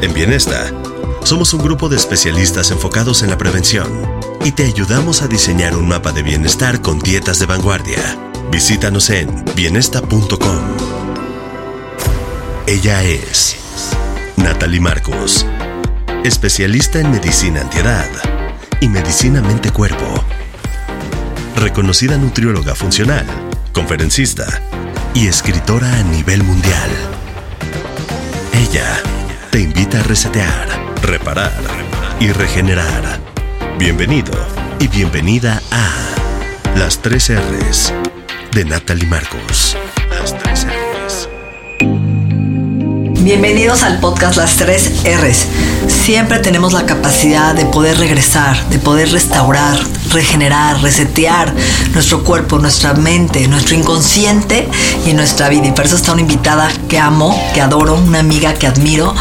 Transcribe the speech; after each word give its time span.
En 0.00 0.14
Bienesta, 0.14 0.70
somos 1.24 1.52
un 1.54 1.60
grupo 1.60 1.88
de 1.88 1.96
especialistas 1.96 2.70
enfocados 2.70 3.24
en 3.24 3.30
la 3.30 3.36
prevención 3.36 3.88
y 4.44 4.52
te 4.52 4.64
ayudamos 4.64 5.22
a 5.22 5.26
diseñar 5.26 5.76
un 5.76 5.88
mapa 5.88 6.12
de 6.12 6.22
bienestar 6.22 6.80
con 6.80 7.00
dietas 7.00 7.40
de 7.40 7.46
vanguardia. 7.46 7.98
Visítanos 8.52 9.10
en 9.10 9.44
bienesta.com. 9.56 10.58
Ella 12.68 13.02
es 13.02 13.56
Natalie 14.36 14.80
Marcos, 14.80 15.44
especialista 16.22 17.00
en 17.00 17.10
medicina 17.10 17.62
antiedad 17.62 18.08
y 18.80 18.88
medicina 18.88 19.42
mente-cuerpo. 19.42 20.24
Reconocida 21.56 22.16
nutrióloga 22.18 22.76
funcional, 22.76 23.26
conferencista 23.72 24.46
y 25.12 25.26
escritora 25.26 25.92
a 25.92 26.04
nivel 26.04 26.44
mundial. 26.44 26.90
Ella 28.52 29.02
te 29.50 29.60
invita 29.60 30.00
a 30.00 30.02
resetear, 30.02 30.68
reparar 31.02 31.52
y 32.20 32.28
regenerar. 32.28 33.20
Bienvenido 33.78 34.32
y 34.78 34.88
bienvenida 34.88 35.62
a 35.70 36.78
Las 36.78 36.98
3 36.98 37.32
R's 37.36 37.92
de 38.52 38.64
Natalie 38.64 39.06
Marcos. 39.06 39.76
Las 40.10 40.36
3 40.38 40.66
R's. 40.66 41.28
Bienvenidos 43.22 43.82
al 43.82 44.00
podcast 44.00 44.36
Las 44.36 44.56
3 44.56 45.04
R's. 45.22 45.46
Siempre 45.86 46.38
tenemos 46.40 46.72
la 46.72 46.86
capacidad 46.86 47.54
de 47.54 47.64
poder 47.66 47.98
regresar, 47.98 48.62
de 48.68 48.78
poder 48.78 49.10
restaurar, 49.10 49.78
regenerar, 50.12 50.80
resetear 50.82 51.54
nuestro 51.92 52.24
cuerpo, 52.24 52.58
nuestra 52.58 52.94
mente, 52.94 53.46
nuestro 53.48 53.74
inconsciente 53.74 54.68
y 55.06 55.12
nuestra 55.12 55.48
vida. 55.48 55.66
Y 55.66 55.72
por 55.72 55.86
eso 55.86 55.96
está 55.96 56.12
una 56.12 56.22
invitada 56.22 56.68
que 56.88 56.98
amo, 56.98 57.38
que 57.54 57.60
adoro, 57.60 57.94
una 57.94 58.20
amiga 58.20 58.54
que 58.54 58.66
admiro, 58.66 59.14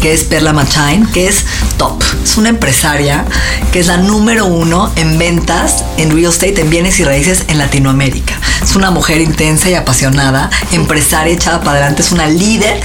que 0.00 0.12
es 0.12 0.24
Perla 0.24 0.52
Machain, 0.52 1.06
que 1.06 1.28
es 1.28 1.44
top. 1.76 2.02
Es 2.24 2.36
una 2.36 2.48
empresaria 2.48 3.24
que 3.72 3.80
es 3.80 3.86
la 3.86 3.96
número 3.96 4.46
uno 4.46 4.90
en 4.96 5.18
ventas 5.18 5.84
en 5.96 6.10
real 6.10 6.30
estate, 6.30 6.60
en 6.60 6.70
bienes 6.70 6.98
y 7.00 7.04
raíces 7.04 7.44
en 7.48 7.58
Latinoamérica. 7.58 8.38
Es 8.62 8.76
una 8.76 8.90
mujer 8.90 9.20
intensa 9.20 9.70
y 9.70 9.74
apasionada, 9.74 10.50
empresaria 10.72 11.32
echada 11.32 11.60
para 11.60 11.78
adelante, 11.78 12.02
es 12.02 12.12
una 12.12 12.26
líder, 12.26 12.80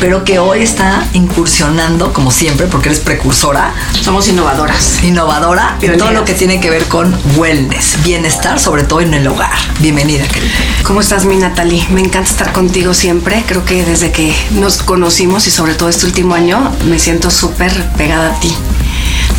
pero 0.00 0.24
que 0.24 0.38
hoy 0.38 0.62
está 0.62 1.06
incursionando, 1.12 2.12
como 2.12 2.30
siempre, 2.30 2.66
porque 2.66 2.88
eres 2.88 3.00
precursora, 3.00 3.72
Somos 4.02 4.26
innovadoras. 4.28 5.02
innovadora 5.02 5.76
en 5.80 5.98
todo 5.98 6.12
lo 6.12 6.24
que 6.24 6.34
tiene 6.34 6.60
que 6.60 6.70
ver 6.70 6.84
con 6.84 6.97
wellness, 7.06 7.98
bienestar, 8.02 8.58
sobre 8.58 8.82
todo 8.82 9.00
en 9.00 9.14
el 9.14 9.26
hogar. 9.28 9.52
Bienvenida, 9.80 10.26
querida. 10.26 10.52
¿Cómo 10.82 11.00
estás, 11.00 11.24
mi 11.24 11.36
Natalie? 11.36 11.86
Me 11.90 12.00
encanta 12.00 12.28
estar 12.30 12.52
contigo 12.52 12.94
siempre. 12.94 13.44
Creo 13.46 13.64
que 13.64 13.84
desde 13.84 14.10
que 14.10 14.34
nos 14.52 14.78
conocimos 14.82 15.46
y 15.46 15.50
sobre 15.50 15.74
todo 15.74 15.88
este 15.88 16.06
último 16.06 16.34
año, 16.34 16.72
me 16.86 16.98
siento 16.98 17.30
súper 17.30 17.72
pegada 17.96 18.34
a 18.34 18.40
ti. 18.40 18.52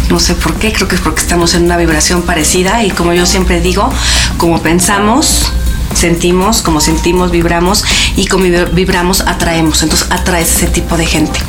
No 0.10 0.20
sé 0.20 0.36
por 0.36 0.56
qué, 0.56 0.72
creo 0.74 0.88
que 0.88 0.96
es 0.96 1.02
porque 1.02 1.22
estamos 1.22 1.53
en 1.53 1.64
una 1.64 1.78
vibración 1.78 2.22
parecida 2.24 2.84
y 2.84 2.92
como 2.92 3.14
yo 3.14 3.25
siempre 3.25 3.62
digo, 3.62 3.92
como 4.38 4.62
pensamos, 4.62 5.52
sentimos, 5.94 6.62
como 6.62 6.81
sentimos, 6.81 7.30
vibramos 7.30 7.84
y 8.16 8.25
como 8.28 8.46
vib- 8.46 8.72
vibramos, 8.74 9.22
atraemos. 9.22 9.84
Entonces 9.84 10.08
atraes 10.09 10.56
ese 10.56 10.68
tipo 10.68 10.98
de 10.98 11.06
gente. 11.06 11.40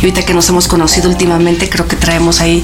Y 0.00 0.04
ahorita 0.06 0.22
que 0.24 0.34
nos 0.34 0.48
hemos 0.48 0.68
conocido 0.68 1.08
últimamente, 1.10 1.68
creo 1.68 1.86
que 1.88 1.96
traemos 1.96 2.40
ahí 2.40 2.62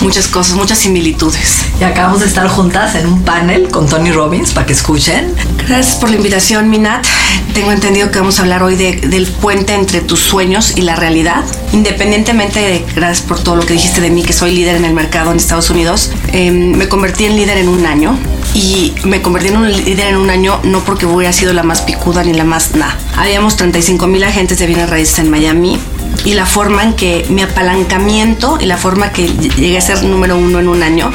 muchas 0.00 0.26
cosas, 0.28 0.56
muchas 0.56 0.78
similitudes. 0.78 1.62
Y 1.80 1.84
acabamos 1.84 2.20
de 2.20 2.26
estar 2.26 2.48
juntas 2.48 2.94
en 2.96 3.06
un 3.06 3.22
panel 3.22 3.68
con 3.68 3.88
Tony 3.88 4.10
Robbins 4.10 4.52
para 4.52 4.66
que 4.66 4.72
escuchen. 4.72 5.34
Gracias 5.68 5.96
por 5.96 6.10
la 6.10 6.16
invitación, 6.16 6.68
Minat. 6.70 7.06
Tengo 7.54 7.70
entendido 7.70 8.10
que 8.10 8.18
vamos 8.18 8.38
a 8.38 8.42
hablar 8.42 8.62
hoy 8.62 8.76
de- 8.76 8.96
del 8.96 9.26
puente 9.26 9.74
entre 9.74 10.00
tus 10.00 10.20
sueños 10.20 10.72
y 10.76 10.82
la 10.82 10.96
realidad. 10.96 11.44
Independientemente 11.72 12.58
de, 12.60 12.84
gracias 12.96 13.26
por 13.26 13.38
todo 13.38 13.56
lo 13.56 13.64
que 13.66 13.74
dijiste 13.74 14.00
de 14.00 14.10
mí, 14.10 14.22
que 14.22 14.32
soy 14.32 14.52
líder 14.54 14.76
en 14.76 14.84
el 14.84 14.92
mercado 14.94 15.30
en 15.30 15.36
Estados 15.36 15.70
Unidos, 15.70 16.10
eh, 16.32 16.50
me 16.50 16.88
convertí 16.88 17.24
en 17.24 17.36
líder 17.36 17.58
en 17.58 17.68
un 17.68 17.86
año. 17.86 18.18
Y 18.54 18.92
me 19.04 19.22
convertí 19.22 19.48
en 19.48 19.56
un 19.56 19.72
líder 19.72 20.08
en 20.08 20.16
un 20.16 20.28
año 20.28 20.60
no 20.64 20.80
porque 20.80 21.06
hubiera 21.06 21.32
sido 21.32 21.52
la 21.52 21.62
más 21.62 21.80
picuda 21.82 22.22
ni 22.22 22.34
la 22.34 22.44
más 22.44 22.74
nada. 22.74 22.96
Habíamos 23.16 23.56
35 23.56 24.06
mil 24.06 24.22
agentes 24.24 24.58
de 24.58 24.66
bienes 24.66 24.90
raíces 24.90 25.18
en 25.20 25.30
Miami 25.30 25.78
y 26.24 26.34
la 26.34 26.46
forma 26.46 26.82
en 26.82 26.94
que 26.94 27.26
mi 27.30 27.42
apalancamiento 27.42 28.58
y 28.60 28.66
la 28.66 28.76
forma 28.76 29.10
que 29.10 29.26
llegué 29.28 29.78
a 29.78 29.80
ser 29.80 30.02
número 30.04 30.36
uno 30.36 30.60
en 30.60 30.68
un 30.68 30.82
año 30.82 31.10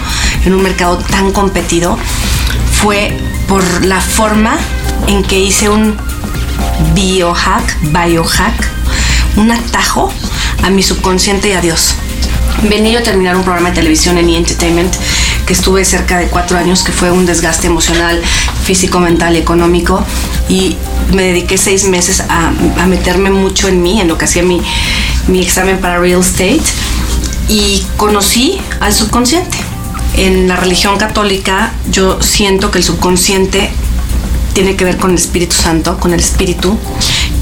en 0.45 0.53
un 0.53 0.63
mercado 0.63 0.97
tan 0.97 1.31
competido 1.31 1.97
fue 2.81 3.15
por 3.47 3.85
la 3.85 4.01
forma 4.01 4.57
en 5.07 5.23
que 5.23 5.39
hice 5.39 5.69
un 5.69 5.95
biohack, 6.93 7.77
biohack, 7.91 8.69
un 9.35 9.51
atajo 9.51 10.11
a 10.63 10.69
mi 10.69 10.83
subconsciente 10.83 11.49
y 11.49 11.53
a 11.53 11.61
Dios. 11.61 11.95
Venía 12.63 12.93
yo 12.93 12.99
a 12.99 13.03
terminar 13.03 13.35
un 13.35 13.43
programa 13.43 13.69
de 13.69 13.75
televisión 13.75 14.17
en 14.17 14.29
E! 14.29 14.37
Entertainment 14.37 14.95
que 15.47 15.53
estuve 15.53 15.85
cerca 15.85 16.19
de 16.19 16.27
cuatro 16.27 16.57
años, 16.57 16.83
que 16.83 16.91
fue 16.91 17.09
un 17.09 17.25
desgaste 17.25 17.67
emocional, 17.67 18.21
físico, 18.63 18.99
mental 18.99 19.35
económico. 19.35 20.03
Y 20.49 20.75
me 21.13 21.23
dediqué 21.23 21.57
seis 21.57 21.87
meses 21.87 22.19
a, 22.19 22.49
a 22.49 22.85
meterme 22.85 23.31
mucho 23.31 23.69
en 23.69 23.81
mí, 23.81 23.99
en 24.01 24.09
lo 24.09 24.17
que 24.17 24.25
hacía 24.25 24.43
mi, 24.43 24.61
mi 25.27 25.41
examen 25.41 25.79
para 25.79 25.97
real 25.99 26.19
estate. 26.19 26.61
Y 27.47 27.83
conocí 27.95 28.59
al 28.81 28.93
subconsciente. 28.93 29.57
En 30.17 30.47
la 30.47 30.57
religión 30.57 30.97
católica 30.97 31.71
yo 31.89 32.21
siento 32.21 32.69
que 32.69 32.79
el 32.79 32.83
subconsciente 32.83 33.69
tiene 34.53 34.75
que 34.75 34.83
ver 34.83 34.97
con 34.97 35.11
el 35.11 35.17
Espíritu 35.17 35.55
Santo, 35.55 35.99
con 35.99 36.13
el 36.13 36.19
Espíritu, 36.19 36.77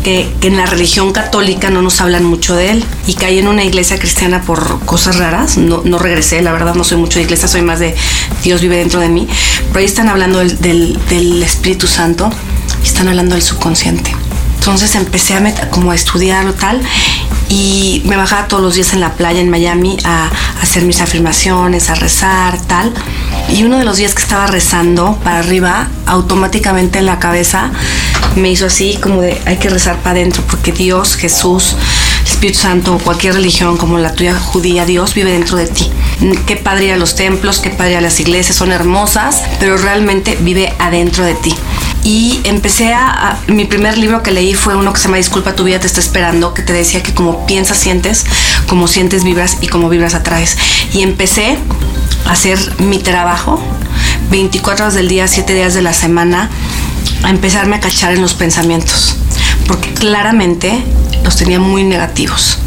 que, 0.04 0.30
que 0.42 0.48
en 0.48 0.58
la 0.58 0.66
religión 0.66 1.12
católica 1.12 1.70
no 1.70 1.82
nos 1.82 2.02
hablan 2.02 2.24
mucho 2.26 2.56
de 2.56 2.72
él. 2.72 2.86
Y 3.08 3.14
caí 3.14 3.40
en 3.40 3.48
una 3.48 3.64
iglesia 3.64 3.98
cristiana 4.00 4.42
por 4.42 4.80
cosas 4.86 5.18
raras, 5.18 5.58
no, 5.58 5.82
no 5.84 5.98
regresé, 6.00 6.42
la 6.42 6.52
verdad 6.52 6.76
no 6.76 6.84
soy 6.84 6.98
mucho 6.98 7.20
de 7.20 7.26
iglesia, 7.26 7.48
soy 7.48 7.62
más 7.62 7.80
de 7.80 7.96
Dios 8.44 8.62
vive 8.62 8.78
dentro 8.78 9.00
de 9.00 9.10
mí. 9.10 9.28
Pero 9.68 9.80
ahí 9.80 9.86
están 9.86 10.10
hablando 10.10 10.40
del, 10.40 10.60
del- 10.62 11.00
del 11.10 11.44
Espíritu 11.44 11.88
Santo 11.88 12.30
y 12.84 12.88
están 12.88 13.08
hablando 13.08 13.36
del 13.36 13.44
subconsciente. 13.44 14.16
Entonces 14.66 14.96
empecé 14.96 15.36
a, 15.36 15.70
como 15.70 15.92
a 15.92 15.96
estudiarlo 15.96 16.56
tal 16.56 16.82
y 17.50 18.02
me 18.06 18.18
bajaba 18.18 18.48
todos 18.48 18.64
los 18.64 18.74
días 18.74 18.94
en 18.94 19.00
la 19.00 19.14
playa 19.14 19.40
en 19.40 19.52
Miami 19.52 19.96
a, 20.04 20.32
hacer 20.60 20.82
mis 20.86 21.02
afirmaciones, 21.02 21.92
a 21.92 21.94
rezar, 21.94 22.60
tal. 22.62 22.92
Y 23.48 23.64
uno 23.64 23.78
de 23.78 23.86
los 23.86 23.98
días 23.98 24.16
que 24.16 24.24
estaba 24.24 24.48
rezando 24.48 25.20
para 25.24 25.38
arriba, 25.38 25.88
automáticamente 26.08 26.98
en 26.98 27.06
la 27.06 27.20
cabeza 27.20 27.70
me 28.38 28.50
hizo 28.50 28.66
así 28.66 28.98
como 29.00 29.22
de 29.22 29.40
hay 29.46 29.58
que 29.58 29.70
rezar 29.70 29.98
para 29.98 30.20
adentro 30.20 30.42
porque 30.50 30.72
Dios, 30.72 31.16
Jesús, 31.16 31.76
Espíritu 32.26 32.58
Santo 32.58 32.98
cualquier 32.98 33.36
religión 33.36 33.78
como 33.78 34.00
la 34.00 34.16
tuya 34.16 34.34
judía, 34.34 34.84
Dios 34.88 35.14
vive 35.14 35.32
dentro 35.32 35.58
de 35.58 35.68
ti. 35.68 35.92
Qué 36.48 36.56
padre 36.56 36.92
a 36.92 36.98
los 36.98 37.14
templos, 37.14 37.60
qué 37.60 37.70
padre 37.70 37.98
a 37.98 38.02
las 38.02 38.20
iglesias, 38.20 38.58
son 38.58 38.72
hermosas, 38.72 39.44
pero 39.60 39.78
realmente 39.78 40.40
vive 40.42 40.74
adentro 40.80 41.24
de 41.24 41.36
ti 41.36 41.56
y 42.06 42.40
empecé 42.44 42.94
a, 42.94 43.10
a- 43.32 43.40
mi 43.48 43.66
primer 43.66 43.98
libro 43.98 44.22
que 44.24 44.32
leí 44.32 44.54
fue 44.54 44.76
uno 44.76 44.94
que 44.94 45.00
se 45.00 45.06
llama 45.08 45.18
Disculpa 45.18 45.56
tu 45.56 45.64
vida 45.64 45.80
te 45.80 45.88
está 45.88 46.00
esperando 46.00 46.54
que 46.54 46.62
te 46.62 46.72
decía 46.72 47.02
que 47.04 47.14
como 47.14 47.46
piensas 47.48 47.78
sientes 47.78 48.24
como 48.68 48.88
sientes 48.88 49.24
vibras 49.24 49.58
y 49.62 49.68
como 49.68 49.90
vibras 49.90 50.14
atraes 50.14 50.56
y 50.94 51.02
empecé 51.02 51.58
a 52.28 52.32
hacer 52.34 52.60
mi 52.80 53.00
trabajo 53.00 53.60
24 54.30 54.86
horas 54.86 54.94
del 54.96 55.08
día 55.08 55.28
7 55.28 55.54
días 55.54 55.74
de 55.74 55.82
la 55.82 55.94
semana 55.94 56.50
a 57.24 57.30
empezarme 57.32 57.76
a 57.78 57.80
cachar 57.80 58.14
en 58.14 58.22
los 58.22 58.36
pensamientos 58.36 59.16
porque 59.68 59.92
claramente 59.94 60.84
los 61.24 61.36
tenía 61.36 61.60
muy 61.60 61.84
negativos 61.84 62.60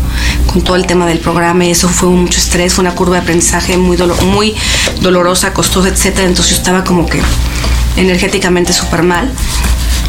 con 0.53 0.63
todo 0.63 0.75
el 0.75 0.87
tema 0.87 1.07
del 1.07 1.19
programa 1.21 1.65
y 1.65 1.71
eso 1.71 1.89
fue 1.89 2.09
mucho 2.09 2.39
estrés, 2.39 2.73
fue 2.75 2.83
una 2.83 2.95
curva 2.95 3.17
de 3.17 3.23
aprendizaje 3.23 3.77
muy, 3.77 3.97
dolo- 3.97 4.17
muy 4.23 4.55
dolorosa, 5.01 5.53
costosa, 5.53 5.89
etcétera. 5.91 6.27
Entonces 6.27 6.53
yo 6.55 6.57
estaba 6.57 6.83
como 6.85 7.07
que 7.07 7.21
energéticamente 7.99 8.73
súper 8.73 9.03
mal. 9.03 9.31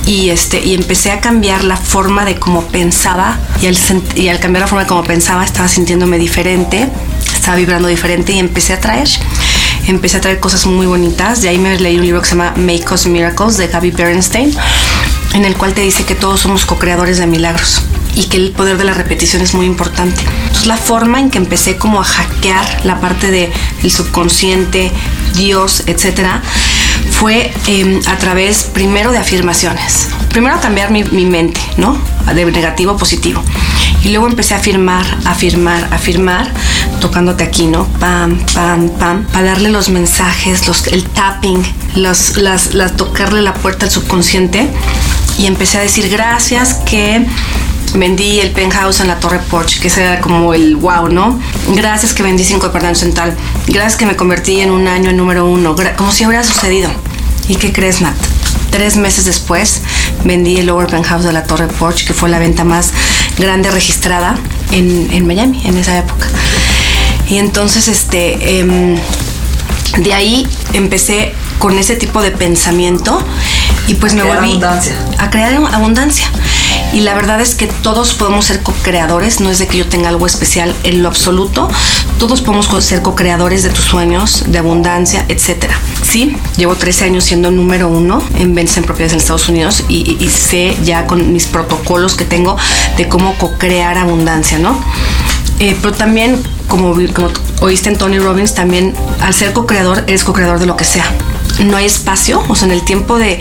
Y, 0.06 0.30
este, 0.30 0.66
y 0.66 0.74
empecé 0.74 1.12
a 1.12 1.20
cambiar 1.20 1.64
la 1.64 1.78
forma 1.78 2.26
de 2.26 2.36
cómo 2.36 2.66
pensaba 2.68 3.38
y 3.62 3.68
al, 3.68 3.78
y 4.16 4.30
al 4.30 4.40
cambiar 4.40 4.62
la 4.62 4.68
forma 4.68 4.84
de 4.84 4.88
cómo 4.88 5.04
pensaba 5.04 5.44
estaba 5.44 5.68
sintiéndome 5.68 6.18
diferente, 6.18 6.90
estaba 7.34 7.58
vibrando 7.58 7.88
diferente 7.88 8.32
y 8.32 8.40
empecé 8.40 8.74
a 8.74 8.80
traer, 8.80 9.08
empecé 9.88 10.18
a 10.18 10.22
traer 10.22 10.40
cosas 10.40 10.66
muy 10.66 10.88
bonitas. 10.88 11.42
De 11.42 11.50
ahí 11.50 11.58
me 11.58 11.78
leí 11.80 11.98
un 11.98 12.04
libro 12.04 12.22
que 12.22 12.28
se 12.28 12.36
llama 12.36 12.54
Make 12.56 12.86
Us 12.92 13.06
Miracles 13.06 13.58
de 13.58 13.68
Gaby 13.68 13.92
Bernstein 13.92 14.56
en 15.34 15.46
el 15.46 15.56
cual 15.56 15.74
te 15.74 15.82
dice 15.82 16.06
que 16.06 16.16
todos 16.16 16.40
somos 16.40 16.66
co-creadores 16.66 17.18
de 17.18 17.28
milagros 17.28 17.82
y 18.16 18.26
que 18.26 18.38
el 18.38 18.52
poder 18.52 18.78
de 18.78 18.84
la 18.84 18.94
repetición 18.94 19.42
es 19.42 19.54
muy 19.54 19.66
importante. 19.66 20.22
Entonces 20.44 20.66
la 20.66 20.78
forma 20.78 21.20
en 21.20 21.30
que 21.30 21.38
empecé 21.38 21.78
como 21.78 22.02
a 22.02 22.04
hackear 22.04 22.86
la 22.86 23.00
parte 23.00 23.30
del 23.32 23.52
el 23.84 23.92
subconsciente, 23.92 24.92
Dios, 25.36 25.84
etcétera, 25.86 26.42
fue 27.12 27.52
em, 27.68 28.00
a 28.08 28.18
través 28.18 28.64
primero 28.64 29.12
de 29.12 29.18
afirmaciones. 29.18 30.10
Primero 30.30 30.60
cambiar 30.62 30.92
mi, 30.92 31.04
mi, 31.04 31.26
mente, 31.26 31.60
¿no? 31.78 31.98
De 32.34 32.46
negativo 32.46 32.92
a 32.92 32.98
positivo. 32.98 33.44
Y 34.04 34.10
luego 34.10 34.28
empecé 34.28 34.54
a 34.54 34.58
afirmar, 34.58 35.06
afirmar, 35.26 35.88
afirmar, 35.92 36.52
tocándote 37.02 37.44
aquí, 37.44 37.66
¿no? 37.68 37.86
Pam, 38.00 38.40
pam, 38.54 38.90
pam, 38.92 39.26
para 39.26 39.48
darle 39.48 39.70
los 39.70 39.90
mensajes, 39.90 40.68
los, 40.68 40.88
el 40.88 41.04
tapping, 41.04 41.62
los, 41.96 42.38
las, 42.38 42.74
las, 42.74 42.96
tocarle 42.96 43.42
la 43.42 43.54
puerta 43.54 43.86
al 43.86 43.92
subconsciente. 43.92 44.70
Y 45.38 45.48
empecé 45.48 45.80
a 45.80 45.82
decir 45.82 46.10
gracias 46.10 46.76
que 46.86 47.26
vendí 47.96 48.40
el 48.40 48.52
penthouse 48.52 49.00
en 49.02 49.08
la 49.08 49.20
Torre 49.20 49.40
Porsche, 49.40 49.80
que 49.80 49.88
ese 49.88 50.02
era 50.04 50.22
como 50.22 50.54
el 50.54 50.76
wow, 50.76 51.10
¿no? 51.10 51.40
Gracias 51.70 52.14
que 52.14 52.24
vendí 52.24 52.44
cinco 52.44 52.68
departamentos 52.68 53.04
en 53.04 53.14
tal. 53.14 53.36
Gracias 53.68 53.96
que 53.96 54.06
me 54.06 54.16
convertí 54.16 54.60
en 54.62 54.72
un 54.72 54.88
año 54.88 55.10
en 55.10 55.18
número 55.18 55.46
uno. 55.46 55.76
Como 55.98 56.12
si 56.12 56.26
hubiera 56.26 56.44
sucedido. 56.44 56.90
¿Y 57.48 57.56
qué 57.56 57.74
crees, 57.74 58.02
Nat? 58.02 58.16
Tres 58.70 58.98
meses 58.98 59.26
después 59.26 59.82
vendí 60.24 60.58
el 60.58 60.68
Lower 60.68 60.88
Penthouse 60.88 61.24
de 61.24 61.34
la 61.34 61.44
Torre 61.44 61.68
Porsche, 61.68 62.06
que 62.06 62.14
fue 62.14 62.30
la 62.30 62.38
venta 62.38 62.64
más 62.64 62.92
grande 63.38 63.72
registrada 63.72 64.38
en, 64.72 65.10
en 65.12 65.26
Miami 65.26 65.62
en 65.66 65.78
esa 65.78 65.98
época. 65.98 66.28
Y 67.28 67.38
entonces, 67.38 67.88
este, 67.88 68.60
eh, 68.60 69.00
de 69.98 70.14
ahí 70.14 70.48
empecé 70.74 71.34
con 71.58 71.78
ese 71.78 71.96
tipo 71.96 72.22
de 72.22 72.32
pensamiento 72.32 73.24
y 73.88 73.96
pues 73.96 74.14
me 74.14 74.24
volví 74.24 74.50
abundancia. 74.50 74.96
a 75.18 75.30
crear 75.30 75.54
abundancia. 75.56 76.28
Y 76.92 77.02
la 77.02 77.14
verdad 77.14 77.40
es 77.40 77.56
que 77.56 77.68
todos 77.68 78.14
podemos 78.16 78.46
ser 78.46 78.64
co-creadores, 78.64 79.40
no 79.42 79.52
es 79.52 79.60
de 79.60 79.68
que 79.68 79.78
yo 79.78 79.88
tenga 79.88 80.10
algo 80.10 80.26
especial 80.26 80.74
en 80.84 81.04
lo 81.04 81.08
absoluto, 81.08 81.70
todos 82.18 82.42
podemos 82.42 82.68
ser 82.84 83.02
co-creadores 83.02 83.64
de 83.64 83.70
tus 83.70 83.86
sueños, 83.86 84.46
de 84.48 84.58
abundancia, 84.58 85.24
etcétera. 85.28 85.80
Sí, 86.04 86.36
llevo 86.58 86.76
13 86.76 87.06
años 87.06 87.24
siendo 87.26 87.52
número 87.52 87.88
uno 87.90 88.24
en 88.36 88.56
ventas 88.56 88.78
en 88.78 88.86
propiedades 88.86 89.14
en 89.14 89.20
Estados 89.20 89.48
Unidos 89.50 89.84
y 89.88 90.30
sé 90.30 90.76
ya 90.84 91.06
con 91.06 91.32
mis 91.32 91.46
protocolos 91.46 92.16
que 92.16 92.26
tengo 92.26 92.58
de 92.98 93.08
cómo 93.08 93.36
co-crear 93.36 93.98
abundancia, 93.98 94.58
¿no? 94.58 94.80
Eh, 95.60 95.78
pero 95.82 95.94
también, 95.94 96.42
como, 96.68 96.96
como 97.14 97.30
oíste 97.60 97.90
en 97.90 97.98
Tony 97.98 98.18
Robbins, 98.18 98.54
también 98.56 98.94
al 99.22 99.34
ser 99.34 99.52
co-creador, 99.52 100.06
eres 100.08 100.24
co-creador 100.24 100.60
de 100.60 100.66
lo 100.66 100.78
que 100.78 100.86
sea. 100.86 101.06
No 101.66 101.76
hay 101.76 101.86
espacio, 101.86 102.42
o 102.48 102.56
sea, 102.56 102.68
en 102.68 102.74
el 102.74 102.84
tiempo 102.86 103.20
de, 103.20 103.40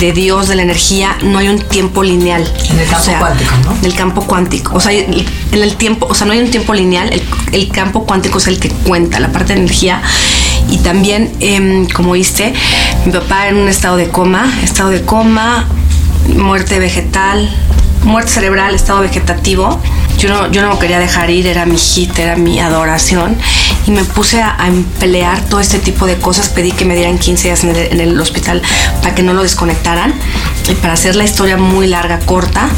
de 0.00 0.12
Dios, 0.12 0.48
de 0.48 0.56
la 0.56 0.62
energía, 0.62 1.16
no 1.22 1.38
hay 1.38 1.48
un 1.48 1.58
tiempo 1.60 2.02
lineal. 2.02 2.42
En 2.70 2.78
el 2.78 2.88
campo 2.88 3.02
o 3.02 3.04
sea, 3.04 3.18
cuántico, 3.18 3.52
¿no? 3.64 3.76
En 3.76 3.84
el 3.84 3.94
campo 3.94 4.26
cuántico. 4.26 4.74
O 4.74 4.80
sea, 4.80 4.92
en 4.92 5.26
el 5.52 5.76
tiempo, 5.76 6.06
o 6.08 6.14
sea, 6.14 6.26
no 6.26 6.32
hay 6.32 6.40
un 6.40 6.50
tiempo 6.50 6.72
lineal, 6.72 7.12
el, 7.12 7.22
el 7.52 7.68
campo 7.68 8.04
cuántico 8.06 8.38
es 8.38 8.46
el 8.46 8.58
que 8.58 8.70
cuenta, 8.70 9.20
la 9.20 9.30
parte 9.30 9.52
de 9.52 9.60
energía. 9.60 10.00
Y 10.70 10.78
también, 10.78 11.32
eh, 11.40 11.86
como 11.94 12.12
oíste, 12.12 12.54
mi 13.04 13.12
papá 13.12 13.48
en 13.48 13.56
un 13.56 13.68
estado 13.68 13.96
de 13.98 14.08
coma, 14.08 14.50
estado 14.62 14.88
de 14.88 15.02
coma, 15.02 15.68
muerte 16.34 16.78
vegetal, 16.78 17.48
muerte 18.02 18.30
cerebral, 18.30 18.74
estado 18.74 19.00
vegetativo. 19.00 19.80
Yo 20.20 20.28
no, 20.28 20.52
yo 20.52 20.60
no 20.60 20.68
lo 20.68 20.78
quería 20.78 20.98
dejar 20.98 21.30
ir, 21.30 21.46
era 21.46 21.64
mi 21.64 21.78
hit, 21.78 22.18
era 22.18 22.36
mi 22.36 22.60
adoración. 22.60 23.38
Y 23.86 23.90
me 23.90 24.04
puse 24.04 24.42
a, 24.42 24.54
emplear 24.66 25.40
todo 25.46 25.60
este 25.60 25.78
tipo 25.78 26.04
de 26.04 26.16
cosas. 26.16 26.50
Pedí 26.50 26.72
que 26.72 26.84
me 26.84 26.94
dieran 26.94 27.18
15 27.18 27.48
días 27.48 27.64
en 27.64 27.70
el, 27.70 27.76
en 27.78 28.00
el 28.00 28.20
hospital 28.20 28.60
para 29.00 29.14
que 29.14 29.22
no 29.22 29.32
lo 29.32 29.42
desconectaran. 29.42 30.12
Y 30.68 30.74
para 30.74 30.92
hacer 30.92 31.16
la 31.16 31.24
historia 31.24 31.56
muy 31.56 31.86
larga, 31.86 32.18
corta, 32.18 32.68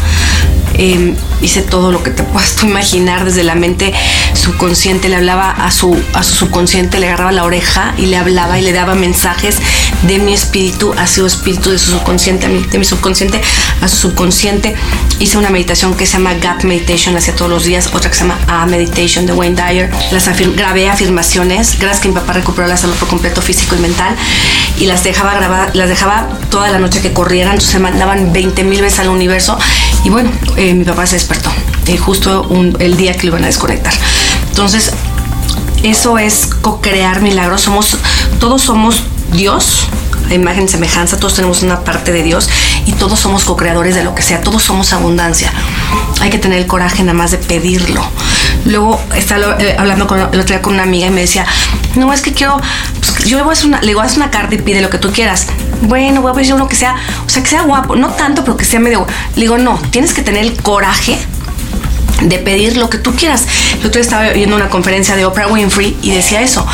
eh, 0.74 1.14
hice 1.40 1.62
todo 1.62 1.90
lo 1.90 2.02
que 2.02 2.10
te 2.10 2.22
puedas 2.22 2.54
tú 2.54 2.66
imaginar 2.66 3.24
desde 3.24 3.42
la 3.42 3.56
mente 3.56 3.92
subconsciente, 4.34 5.08
le 5.08 5.16
hablaba 5.16 5.50
a 5.50 5.70
su, 5.70 6.00
a 6.14 6.22
su 6.22 6.34
subconsciente, 6.34 6.98
le 6.98 7.08
agarraba 7.08 7.32
la 7.32 7.44
oreja 7.44 7.94
y 7.98 8.06
le 8.06 8.16
hablaba 8.16 8.58
y 8.58 8.62
le 8.62 8.72
daba 8.72 8.94
mensajes 8.94 9.56
de 10.02 10.18
mi 10.18 10.32
espíritu 10.32 10.92
a 10.96 11.06
su 11.06 11.26
espíritu, 11.26 11.70
de 11.70 11.78
su 11.78 11.92
subconsciente, 11.92 12.46
a 12.46 12.48
mi, 12.48 12.62
de 12.62 12.78
mi 12.78 12.84
subconsciente 12.84 13.40
a 13.80 13.88
su 13.88 13.96
subconsciente. 13.96 14.74
Hice 15.18 15.38
una 15.38 15.50
meditación 15.50 15.94
que 15.94 16.06
se 16.06 16.14
llama 16.14 16.34
Gap 16.34 16.64
Meditation, 16.64 17.16
hacía 17.16 17.34
todos 17.34 17.50
los 17.50 17.64
días, 17.64 17.90
otra 17.94 18.10
que 18.10 18.16
se 18.16 18.22
llama 18.24 18.38
A 18.48 18.66
Meditation 18.66 19.26
de 19.26 19.32
Wayne 19.32 19.56
Dyer. 19.56 19.90
Las 20.10 20.28
grabé 20.56 20.88
afirmaciones, 20.88 21.78
gracias 21.78 22.00
que 22.00 22.08
mi 22.08 22.14
papá 22.14 22.32
recuperó 22.32 22.66
la 22.66 22.76
salud 22.76 22.94
por 22.94 23.08
completo 23.08 23.42
físico 23.42 23.76
y 23.76 23.78
mental, 23.78 24.16
y 24.78 24.86
las 24.86 25.04
dejaba 25.04 25.34
grabadas, 25.34 25.74
las 25.74 25.88
dejaba 25.88 26.28
toda 26.50 26.70
la 26.70 26.78
noche 26.78 27.00
que 27.00 27.12
corrieran, 27.12 27.52
entonces 27.52 27.72
se 27.72 27.78
mandaban 27.78 28.32
20 28.32 28.64
mil 28.64 28.80
veces 28.80 29.00
al 29.00 29.08
universo, 29.08 29.58
y 30.04 30.10
bueno, 30.10 30.30
eh, 30.56 30.74
mi 30.74 30.84
papá 30.84 31.06
se 31.06 31.16
despertó 31.16 31.50
eh, 31.86 31.96
justo 31.96 32.48
el 32.78 32.96
día 32.96 33.14
que 33.14 33.26
lo 33.26 33.32
iban 33.32 33.44
a 33.44 33.46
desconectar. 33.46 33.92
Entonces, 34.48 34.92
eso 35.82 36.18
es 36.18 36.50
co-crear 36.60 37.22
milagros. 37.22 37.62
Somos, 37.62 37.96
todos 38.38 38.62
somos 38.62 39.02
Dios, 39.32 39.88
a 40.28 40.34
imagen 40.34 40.64
y 40.64 40.68
semejanza, 40.68 41.16
todos 41.16 41.34
tenemos 41.34 41.62
una 41.62 41.80
parte 41.80 42.12
de 42.12 42.22
Dios 42.22 42.48
y 42.86 42.92
todos 42.92 43.18
somos 43.18 43.44
co-creadores 43.44 43.94
de 43.94 44.04
lo 44.04 44.14
que 44.14 44.22
sea, 44.22 44.40
todos 44.40 44.62
somos 44.62 44.92
abundancia. 44.92 45.52
Hay 46.20 46.30
que 46.30 46.38
tener 46.38 46.58
el 46.58 46.66
coraje 46.66 47.02
nada 47.02 47.14
más 47.14 47.30
de 47.30 47.38
pedirlo. 47.38 48.04
Luego 48.64 49.00
estaba 49.16 49.56
eh, 49.58 49.74
hablando 49.78 50.06
con, 50.06 50.18
el 50.18 50.26
otro 50.26 50.44
día 50.44 50.62
con 50.62 50.74
una 50.74 50.82
amiga 50.82 51.06
y 51.06 51.10
me 51.10 51.22
decía, 51.22 51.46
no, 51.96 52.12
es 52.12 52.20
que 52.20 52.32
quiero, 52.32 52.60
pues, 53.00 53.24
yo 53.24 53.38
le 53.38 53.42
voy 53.42 53.50
a 53.50 53.52
hacer 53.54 53.66
una, 53.66 53.80
le 53.80 53.96
una 53.96 54.30
carta 54.30 54.54
y 54.54 54.58
pide 54.58 54.80
lo 54.80 54.90
que 54.90 54.98
tú 54.98 55.10
quieras. 55.12 55.46
Bueno, 55.82 56.20
voy 56.20 56.30
a 56.30 56.34
pedir 56.34 56.54
uno 56.54 56.68
que 56.68 56.76
sea, 56.76 56.96
o 57.26 57.28
sea, 57.28 57.42
que 57.42 57.48
sea 57.48 57.62
guapo, 57.62 57.96
no 57.96 58.10
tanto, 58.10 58.44
pero 58.44 58.56
que 58.56 58.64
sea 58.64 58.80
medio. 58.80 59.06
Le 59.34 59.42
digo, 59.42 59.58
no, 59.58 59.80
tienes 59.90 60.12
que 60.12 60.22
tener 60.22 60.42
el 60.44 60.62
coraje 60.62 61.18
de 62.28 62.38
pedir 62.38 62.76
lo 62.76 62.88
que 62.88 62.98
tú 62.98 63.14
quieras. 63.14 63.46
El 63.72 63.78
otro 63.86 63.92
día 63.92 64.02
estaba 64.02 64.28
viendo 64.30 64.56
una 64.56 64.68
conferencia 64.68 65.16
de 65.16 65.24
Oprah 65.24 65.48
Winfrey 65.48 65.96
y 66.02 66.12
decía 66.12 66.42
eso. 66.42 66.66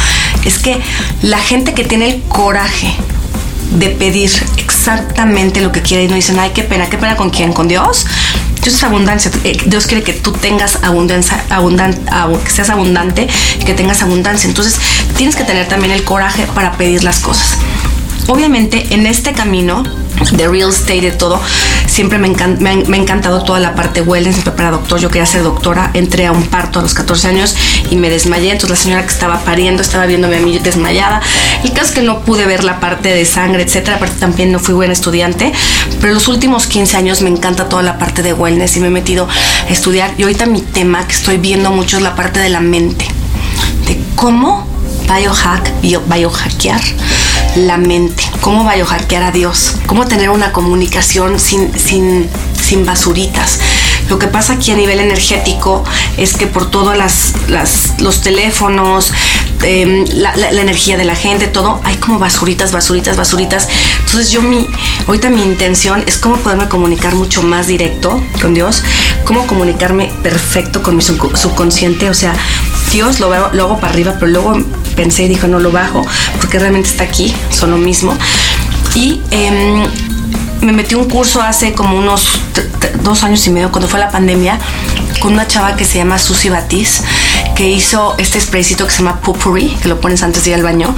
Es 0.45 0.59
que 0.59 0.81
la 1.23 1.39
gente 1.39 1.75
que 1.75 1.85
tiene 1.85 2.09
el 2.09 2.23
coraje 2.23 2.95
de 3.73 3.91
pedir 3.91 4.31
exactamente 4.57 5.61
lo 5.61 5.73
que 5.73 5.83
quiere 5.83 6.05
y 6.05 6.09
no 6.09 6.15
dicen, 6.15 6.39
ay, 6.39 6.53
qué 6.55 6.63
pena, 6.63 6.89
qué 6.89 6.97
pena 6.97 7.17
con 7.17 7.31
quién, 7.31 7.53
con 7.53 7.69
Dios. 7.69 8.07
Dios 8.63 8.75
es 8.75 8.83
abundancia. 8.83 9.31
Dios 9.67 9.87
quiere 9.87 10.03
que 10.03 10.13
tú 10.13 10.33
tengas 10.33 10.79
abundancia, 10.83 11.45
abundante, 11.51 12.01
que 12.45 12.51
seas 12.51 12.71
abundante, 12.71 13.29
que 13.65 13.75
tengas 13.75 14.03
abundancia. 14.03 14.49
Entonces 14.49 14.79
tienes 15.17 15.37
que 15.37 15.45
tener 15.45 15.69
también 15.69 15.93
el 15.93 16.05
coraje 16.05 16.47
para 16.55 16.73
pedir 16.73 17.05
las 17.05 17.21
cosas. 17.21 17.59
Obviamente 18.29 18.87
en 18.91 19.07
este 19.07 19.33
camino 19.33 19.83
de 20.33 20.49
real 20.49 20.69
estate, 20.69 21.01
de 21.01 21.11
todo, 21.13 21.41
siempre 21.87 22.19
me, 22.19 22.29
me, 22.29 22.97
ha 22.97 23.01
encantado 23.01 23.43
toda 23.43 23.59
la 23.59 23.75
parte 23.75 24.03
wellness, 24.03 24.37
para 24.57 24.71
doctor, 24.71 25.01
yo 25.01 25.09
quería 25.09 25.25
ser 25.25 25.43
doctora, 25.43 25.91
entré 25.95 26.27
a 26.27 26.33
un 26.33 26.43
parto 26.43 26.81
a 26.81 26.83
los 26.83 26.93
14 26.93 27.29
años 27.29 27.57
y 27.91 27.97
me 27.97 28.11
desmayé, 28.11 28.51
entonces 28.51 28.71
la 28.71 28.83
señora 28.83 29.03
que 29.03 29.13
estaba 29.13 29.41
pariendo 29.45 29.81
estaba 29.81 30.05
viéndome 30.07 30.37
a 30.37 30.41
mí 30.41 30.59
desmayada, 30.59 31.23
el 31.65 31.73
caso 31.73 31.87
es 31.87 31.91
que 31.93 32.03
no 32.03 32.21
pude 32.21 32.45
ver 32.45 32.65
la 32.65 32.81
parte 32.81 33.15
de 33.15 33.25
sangre, 33.25 33.63
etcétera, 33.63 33.97
aparte 33.97 34.17
también 34.19 34.53
no 34.53 34.59
fui 34.59 34.75
buena 34.75 34.93
estudiante, 34.93 35.53
pero 36.01 36.13
los 36.13 36.29
últimos 36.29 36.67
15 36.67 36.97
años 36.99 37.23
me 37.23 37.31
encanta 37.31 37.69
toda 37.69 37.83
la 37.83 37.99
parte 37.99 38.23
de 38.23 38.35
wellness 38.35 38.77
y 38.77 38.81
me 38.81 38.89
he 38.89 38.91
metido 38.91 39.27
a 39.27 39.73
estudiar. 39.73 40.13
Y 40.19 40.25
ahorita 40.25 40.47
mi 40.47 40.61
tema 40.61 41.07
que 41.07 41.15
estoy 41.15 41.39
viendo 41.39 41.71
mucho 41.71 41.97
es 41.97 42.03
la 42.03 42.15
parte 42.15 42.41
de 42.41 42.51
la 42.51 42.61
mente, 42.61 43.07
de 43.87 43.99
cómo 44.17 44.67
biohack, 45.09 45.81
bio, 45.81 46.03
biohackear 46.07 46.81
la 47.57 47.77
mente, 47.77 48.23
cómo 48.41 48.69
biohackear 48.69 49.23
a 49.23 49.31
Dios, 49.31 49.77
cómo 49.87 50.07
tener 50.07 50.31
una 50.31 50.53
comunicación 50.53 51.39
sin, 51.41 51.77
sin, 51.79 52.29
sin 52.63 52.87
basuritas. 52.87 53.59
Lo 54.09 54.19
que 54.19 54.27
pasa 54.27 54.55
aquí 54.55 54.71
a 54.71 54.77
nivel 54.77 55.01
energético 55.01 55.85
es 56.17 56.35
que 56.35 56.47
por 56.47 56.71
todos 56.71 56.97
las, 56.97 57.35
los 58.01 58.21
teléfonos, 58.23 59.13
eh, 59.63 60.05
la, 60.15 60.33
energía 60.51 60.97
de 60.97 61.05
la 61.05 61.15
gente, 61.15 61.47
todo, 61.47 61.81
hay 61.85 61.97
como 61.97 62.19
basuritas, 62.19 62.73
basuritas, 62.73 63.17
basuritas. 63.17 63.69
Entonces 64.01 64.31
yo 64.31 64.41
mi, 64.41 64.67
ahorita 65.07 65.29
mi 65.29 65.43
intención 65.43 66.05
es 66.07 66.17
cómo 66.17 66.37
poderme 66.37 66.69
comunicar 66.69 67.15
mucho 67.15 67.43
más 67.43 67.67
directo 67.67 68.23
con 68.41 68.55
Dios, 68.55 68.83
cómo 69.25 69.47
comunicarme 69.47 70.11
perfecto 70.23 70.83
con 70.83 70.97
mi 70.97 71.03
sub, 71.03 71.37
subconsciente, 71.37 72.09
o 72.09 72.15
sea, 72.15 72.35
Dios 72.93 73.21
lo, 73.21 73.29
veo, 73.29 73.51
lo 73.53 73.65
hago 73.65 73.79
para 73.79 73.93
arriba, 73.93 74.15
pero 74.19 74.29
luego 74.29 74.57
pensé 74.99 75.23
y 75.23 75.29
dijo, 75.29 75.47
no 75.47 75.61
lo 75.61 75.71
bajo, 75.71 76.05
porque 76.41 76.59
realmente 76.59 76.89
está 76.89 77.05
aquí, 77.05 77.33
son 77.51 77.71
lo 77.71 77.77
mismo. 77.79 78.19
Y 78.97 79.21
eh, 79.31 79.87
me 80.61 80.73
metí 80.73 80.97
un 80.97 81.09
curso 81.09 81.41
hace 81.41 81.73
como 81.73 81.97
unos 81.97 82.41
dos 83.05 83.23
años 83.23 83.47
y 83.47 83.51
medio, 83.51 83.71
cuando 83.71 83.89
fue 83.89 84.01
la 84.01 84.11
pandemia, 84.11 84.59
con 85.21 85.35
una 85.35 85.47
chava 85.47 85.77
que 85.77 85.85
se 85.85 85.99
llama 85.99 86.19
Susi 86.19 86.49
Batiz, 86.49 87.03
que 87.55 87.71
hizo 87.71 88.17
este 88.19 88.41
spraycito 88.41 88.87
que 88.87 88.91
se 88.91 88.99
llama 88.99 89.21
Pupuri, 89.21 89.69
que 89.81 89.87
lo 89.87 90.01
pones 90.01 90.25
antes 90.25 90.43
de 90.43 90.51
ir 90.51 90.57
al 90.57 90.65
baño. 90.65 90.93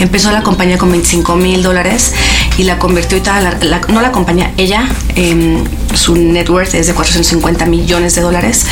Empezó 0.00 0.32
la 0.32 0.42
compañía 0.42 0.76
con 0.76 0.90
25 0.90 1.36
mil 1.36 1.62
dólares 1.62 2.12
y 2.58 2.64
la 2.64 2.80
convirtió 2.80 3.16
y 3.16 3.20
toda 3.20 3.40
la, 3.40 3.56
la, 3.62 3.80
no 3.86 4.00
la 4.00 4.10
compañía, 4.10 4.52
ella, 4.56 4.88
eh, 5.14 5.62
su 5.94 6.16
net 6.16 6.50
worth 6.50 6.74
es 6.74 6.88
de 6.88 6.94
450 6.94 7.66
millones 7.66 8.16
de 8.16 8.22
dólares 8.22 8.66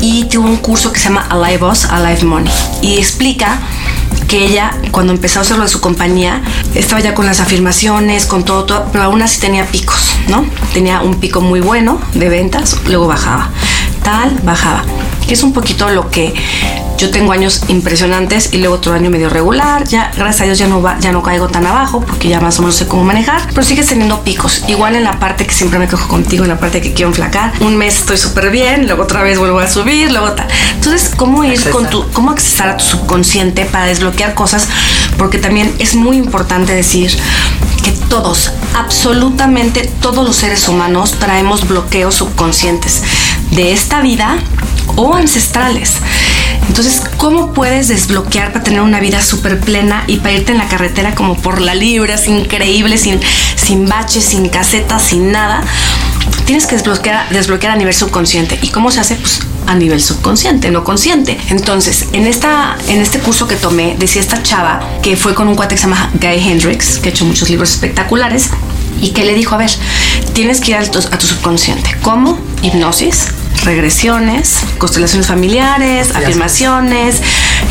y 0.00 0.24
tuvo 0.24 0.48
un 0.48 0.56
curso 0.56 0.92
que 0.92 0.98
se 0.98 1.08
llama 1.08 1.26
Alive 1.28 1.64
Us, 1.64 1.84
Alive 1.84 2.24
Money 2.24 2.52
y 2.82 2.98
explica 2.98 3.60
que 4.30 4.44
ella, 4.44 4.70
cuando 4.92 5.12
empezó 5.12 5.40
a 5.40 5.42
hacer 5.42 5.56
lo 5.56 5.64
de 5.64 5.68
su 5.68 5.80
compañía, 5.80 6.40
estaba 6.76 7.00
ya 7.00 7.14
con 7.14 7.26
las 7.26 7.40
afirmaciones, 7.40 8.26
con 8.26 8.44
todo, 8.44 8.62
todo, 8.62 8.86
pero 8.92 9.02
aún 9.02 9.20
así 9.22 9.40
tenía 9.40 9.66
picos, 9.66 9.98
¿no? 10.28 10.46
Tenía 10.72 11.00
un 11.00 11.18
pico 11.18 11.40
muy 11.40 11.60
bueno 11.60 12.00
de 12.14 12.28
ventas, 12.28 12.76
luego 12.86 13.08
bajaba, 13.08 13.50
tal, 14.04 14.38
bajaba. 14.44 14.84
Que 15.30 15.34
es 15.34 15.44
un 15.44 15.52
poquito 15.52 15.88
lo 15.90 16.10
que 16.10 16.34
yo 16.98 17.08
tengo 17.12 17.30
años 17.30 17.60
impresionantes 17.68 18.52
y 18.52 18.58
luego 18.58 18.74
otro 18.74 18.94
año 18.94 19.10
medio 19.10 19.30
regular. 19.30 19.84
Ya, 19.84 20.10
gracias 20.16 20.40
a 20.40 20.44
Dios, 20.46 20.58
ya 20.58 20.66
no, 20.66 20.82
va, 20.82 20.98
ya 20.98 21.12
no 21.12 21.22
caigo 21.22 21.46
tan 21.46 21.64
abajo 21.64 22.00
porque 22.00 22.26
ya 22.26 22.40
más 22.40 22.58
o 22.58 22.62
menos 22.62 22.74
sé 22.74 22.88
cómo 22.88 23.04
manejar. 23.04 23.40
Pero 23.54 23.62
sigues 23.62 23.86
teniendo 23.86 24.24
picos. 24.24 24.64
Igual 24.66 24.96
en 24.96 25.04
la 25.04 25.20
parte 25.20 25.46
que 25.46 25.54
siempre 25.54 25.78
me 25.78 25.86
cojo 25.86 26.08
contigo, 26.08 26.42
en 26.42 26.48
la 26.48 26.58
parte 26.58 26.80
que 26.80 26.92
quiero 26.94 27.10
enflacar. 27.10 27.52
Un 27.60 27.76
mes 27.76 28.00
estoy 28.00 28.16
súper 28.16 28.50
bien, 28.50 28.88
luego 28.88 29.04
otra 29.04 29.22
vez 29.22 29.38
vuelvo 29.38 29.60
a 29.60 29.70
subir, 29.70 30.10
luego 30.10 30.32
tal. 30.32 30.48
Entonces, 30.74 31.12
¿cómo 31.14 31.44
ir 31.44 31.70
con 31.70 31.88
tu, 31.88 32.10
cómo 32.10 32.32
accesar 32.32 32.70
a 32.70 32.76
tu 32.76 32.84
subconsciente 32.84 33.66
para 33.66 33.84
desbloquear 33.84 34.34
cosas? 34.34 34.66
Porque 35.16 35.38
también 35.38 35.72
es 35.78 35.94
muy 35.94 36.16
importante 36.16 36.74
decir 36.74 37.16
que 37.84 37.92
todos, 37.92 38.50
absolutamente 38.74 39.88
todos 40.02 40.26
los 40.26 40.34
seres 40.34 40.66
humanos 40.66 41.12
traemos 41.20 41.68
bloqueos 41.68 42.16
subconscientes 42.16 43.04
de 43.52 43.72
esta 43.72 44.00
vida 44.00 44.38
o 44.96 45.14
ancestrales. 45.14 45.94
Entonces, 46.68 47.02
¿cómo 47.16 47.52
puedes 47.52 47.88
desbloquear 47.88 48.52
para 48.52 48.64
tener 48.64 48.80
una 48.80 49.00
vida 49.00 49.22
súper 49.22 49.58
plena 49.58 50.04
y 50.06 50.18
para 50.18 50.32
irte 50.34 50.52
en 50.52 50.58
la 50.58 50.68
carretera 50.68 51.14
como 51.14 51.36
por 51.36 51.60
la 51.60 51.74
libre, 51.74 52.14
es 52.14 52.28
increíble, 52.28 52.96
sin, 52.98 53.20
sin 53.56 53.88
baches, 53.88 54.24
sin 54.24 54.48
casetas, 54.48 55.02
sin 55.02 55.32
nada? 55.32 55.62
Tienes 56.44 56.66
que 56.66 56.76
desbloquear, 56.76 57.28
desbloquear 57.30 57.72
a 57.72 57.76
nivel 57.76 57.94
subconsciente. 57.94 58.58
¿Y 58.62 58.68
cómo 58.68 58.90
se 58.90 59.00
hace? 59.00 59.16
Pues 59.16 59.40
a 59.66 59.74
nivel 59.74 60.00
subconsciente, 60.00 60.70
no 60.70 60.84
consciente. 60.84 61.38
Entonces, 61.50 62.06
en, 62.12 62.26
esta, 62.26 62.76
en 62.88 63.00
este 63.00 63.20
curso 63.20 63.46
que 63.46 63.56
tomé, 63.56 63.96
decía 63.98 64.20
esta 64.20 64.42
chava 64.42 64.80
que 65.02 65.16
fue 65.16 65.34
con 65.34 65.48
un 65.48 65.54
cuate 65.54 65.74
que 65.74 65.80
se 65.80 65.86
llama 65.86 66.10
Guy 66.20 66.38
Hendricks, 66.50 66.98
que 66.98 67.08
ha 67.08 67.12
hecho 67.12 67.24
muchos 67.24 67.48
libros 67.50 67.70
espectaculares, 67.70 68.50
y 69.00 69.10
que 69.10 69.24
le 69.24 69.34
dijo, 69.34 69.54
a 69.54 69.58
ver, 69.58 69.70
tienes 70.32 70.60
que 70.60 70.72
ir 70.72 70.76
a 70.76 70.84
tu 70.88 71.26
subconsciente. 71.26 71.96
¿Cómo? 72.02 72.38
Hipnosis, 72.62 73.28
regresiones, 73.64 74.60
constelaciones 74.78 75.26
familiares, 75.26 76.10
afirmaciones, 76.14 77.20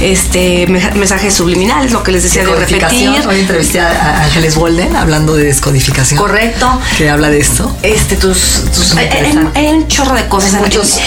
este 0.01 0.67
mensajes 0.67 1.33
subliminales, 1.33 1.91
lo 1.91 2.03
que 2.03 2.11
les 2.11 2.23
decía 2.23 2.45
de 2.45 2.55
repetir. 2.55 3.09
Hoy 3.27 3.39
entrevisté 3.39 3.79
a 3.79 4.23
Ángeles 4.23 4.55
Walden 4.57 4.95
hablando 4.95 5.35
de 5.35 5.45
descodificación. 5.45 6.19
Correcto. 6.19 6.79
Que 6.97 7.09
habla 7.09 7.29
de 7.29 7.39
esto. 7.39 7.75
Este, 7.81 8.15
tus, 8.15 8.65
tus 8.73 8.95
hay, 8.95 9.09
hay, 9.55 9.67
un 9.67 9.87
chorro 9.87 10.15
de 10.15 10.27
cosas 10.27 10.53
en, 10.53 10.61
muchos, 10.61 10.99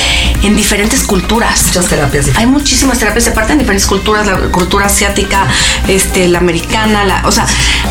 en, 0.43 0.57
diferentes 0.57 1.03
culturas. 1.05 1.67
Muchas 1.67 1.87
terapias. 1.87 2.27
Hay 2.35 2.47
muchísimas 2.47 2.99
terapias, 2.99 3.25
se 3.25 3.31
parten 3.31 3.53
en 3.53 3.59
diferentes 3.61 3.87
culturas, 3.87 4.27
la 4.27 4.39
cultura 4.51 4.87
asiática, 4.87 5.47
este, 5.89 6.29
la 6.29 6.39
americana, 6.39 7.05
la, 7.05 7.23
o 7.27 7.33
sea, 7.33 7.47